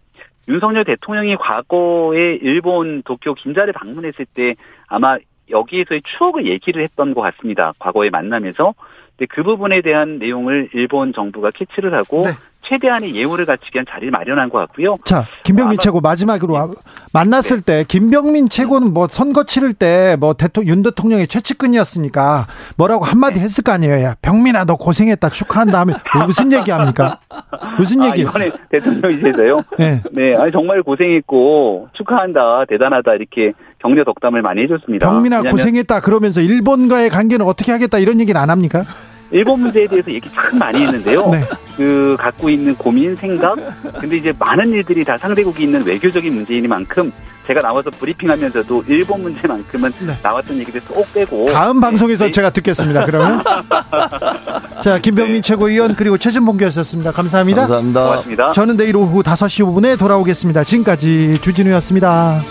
윤석열 0.48 0.84
대통령이 0.84 1.36
과거에 1.38 2.38
일본 2.42 3.02
도쿄 3.04 3.34
긴자를 3.36 3.74
방문했을 3.74 4.26
때 4.34 4.56
아마 4.88 5.18
여기에서의 5.50 6.02
추억을 6.18 6.48
얘기를 6.48 6.84
했던 6.84 7.14
것 7.14 7.22
같습니다. 7.22 7.74
과거의 7.80 8.10
만남에서. 8.10 8.74
근데 9.18 9.28
그 9.30 9.44
부분에 9.44 9.82
대한 9.82 10.18
내용을 10.20 10.70
일본 10.74 11.14
정부가 11.14 11.52
캐치를 11.52 11.94
하고 11.94 12.24
네. 12.24 12.32
최대한의 12.66 13.14
예우를 13.14 13.46
갖추기 13.46 13.76
위한 13.76 13.86
자리를 13.88 14.10
마련한 14.10 14.50
것 14.50 14.58
같고요. 14.60 14.96
자, 15.04 15.26
김병민 15.44 15.80
최고 15.80 16.00
마지막으로 16.00 16.54
네. 16.68 16.74
만났을 17.12 17.62
네. 17.62 17.84
때 17.84 17.86
김병민 17.88 18.48
최고는 18.48 18.94
뭐 18.94 19.08
선거 19.12 19.44
치를 19.44 19.74
때 19.74 20.16
뭐 20.18 20.34
대통령 20.34 20.78
윤 20.78 20.82
대통령의 20.84 21.28
최측근이었으니까 21.28 22.48
뭐라고 22.78 23.04
한마디 23.04 23.36
네. 23.36 23.42
했을 23.42 23.64
거 23.66 23.74
아니에요. 23.74 24.02
야, 24.04 24.16
병민아 24.22 24.64
너 24.66 24.78
고생했다 24.78 25.30
축하한다 25.30 25.80
하면 25.82 25.98
뭐 26.16 26.26
무슨 26.26 26.54
얘기합니까? 26.54 27.20
무슨 27.78 28.02
아, 28.02 28.08
얘기? 28.08 28.22
이번에 28.22 28.50
대통령이세요? 28.70 29.58
네. 29.78 30.02
네, 30.14 30.36
아니 30.36 30.52
정말 30.54 30.82
고생했고 30.84 31.90
축하한다 31.94 32.66
대단하다 32.66 33.16
이렇게 33.16 33.52
격려 33.84 34.04
덕담을 34.06 34.42
많이 34.42 34.64
해줬습니다. 34.64 35.10
병민아 35.10 35.42
고생했다 35.42 36.00
그러면서 36.00 36.42
일본과의 36.42 37.10
관계는 37.10 37.46
어떻게 37.46 37.72
하겠다 37.72 38.00
이런 38.00 38.20
얘기는 38.20 38.40
안 38.40 38.50
합니까? 38.50 38.86
일본 39.32 39.62
문제에 39.62 39.88
대해서 39.88 40.12
얘기 40.12 40.30
참 40.32 40.58
많이 40.58 40.82
했는데요. 40.82 41.28
네. 41.34 41.44
그 41.76 42.16
갖고 42.20 42.50
있는 42.50 42.76
고민, 42.76 43.16
생각. 43.16 43.56
근데 44.00 44.18
이제 44.18 44.32
많은 44.38 44.70
일들이 44.70 45.04
다 45.04 45.18
상대국이 45.18 45.64
있는 45.64 45.84
외교적인 45.86 46.34
문제이니만큼 46.34 47.12
제가 47.48 47.62
나와서 47.62 47.90
브리핑하면서도 47.90 48.86
일본 48.88 49.24
문제만큼은 49.24 49.92
네. 50.06 50.18
나왔던 50.22 50.58
얘기들 50.60 50.80
꼭 50.88 51.12
빼고 51.14 51.48
다음 51.48 51.82
방송에서 51.82 52.26
네. 52.26 52.32
제가 52.32 52.52
듣겠습니다. 52.52 53.06
그러면 53.06 53.44
자 54.80 55.00
김병민 55.00 55.36
네. 55.36 55.42
최고위원 55.42 55.96
그리고 55.96 56.18
최진봉 56.18 56.58
교수였습니다. 56.58 57.12
감사합니다. 57.12 57.62
감사합니다. 57.62 58.02
고맙습니다. 58.02 58.52
저는 58.54 58.78
내일 58.78 58.96
오후 58.96 59.24
5시 59.24 59.66
5분에 59.66 60.00
돌아오겠습니다. 60.00 60.64
지금까지 60.64 61.42
주진우였습니다. 61.42 62.42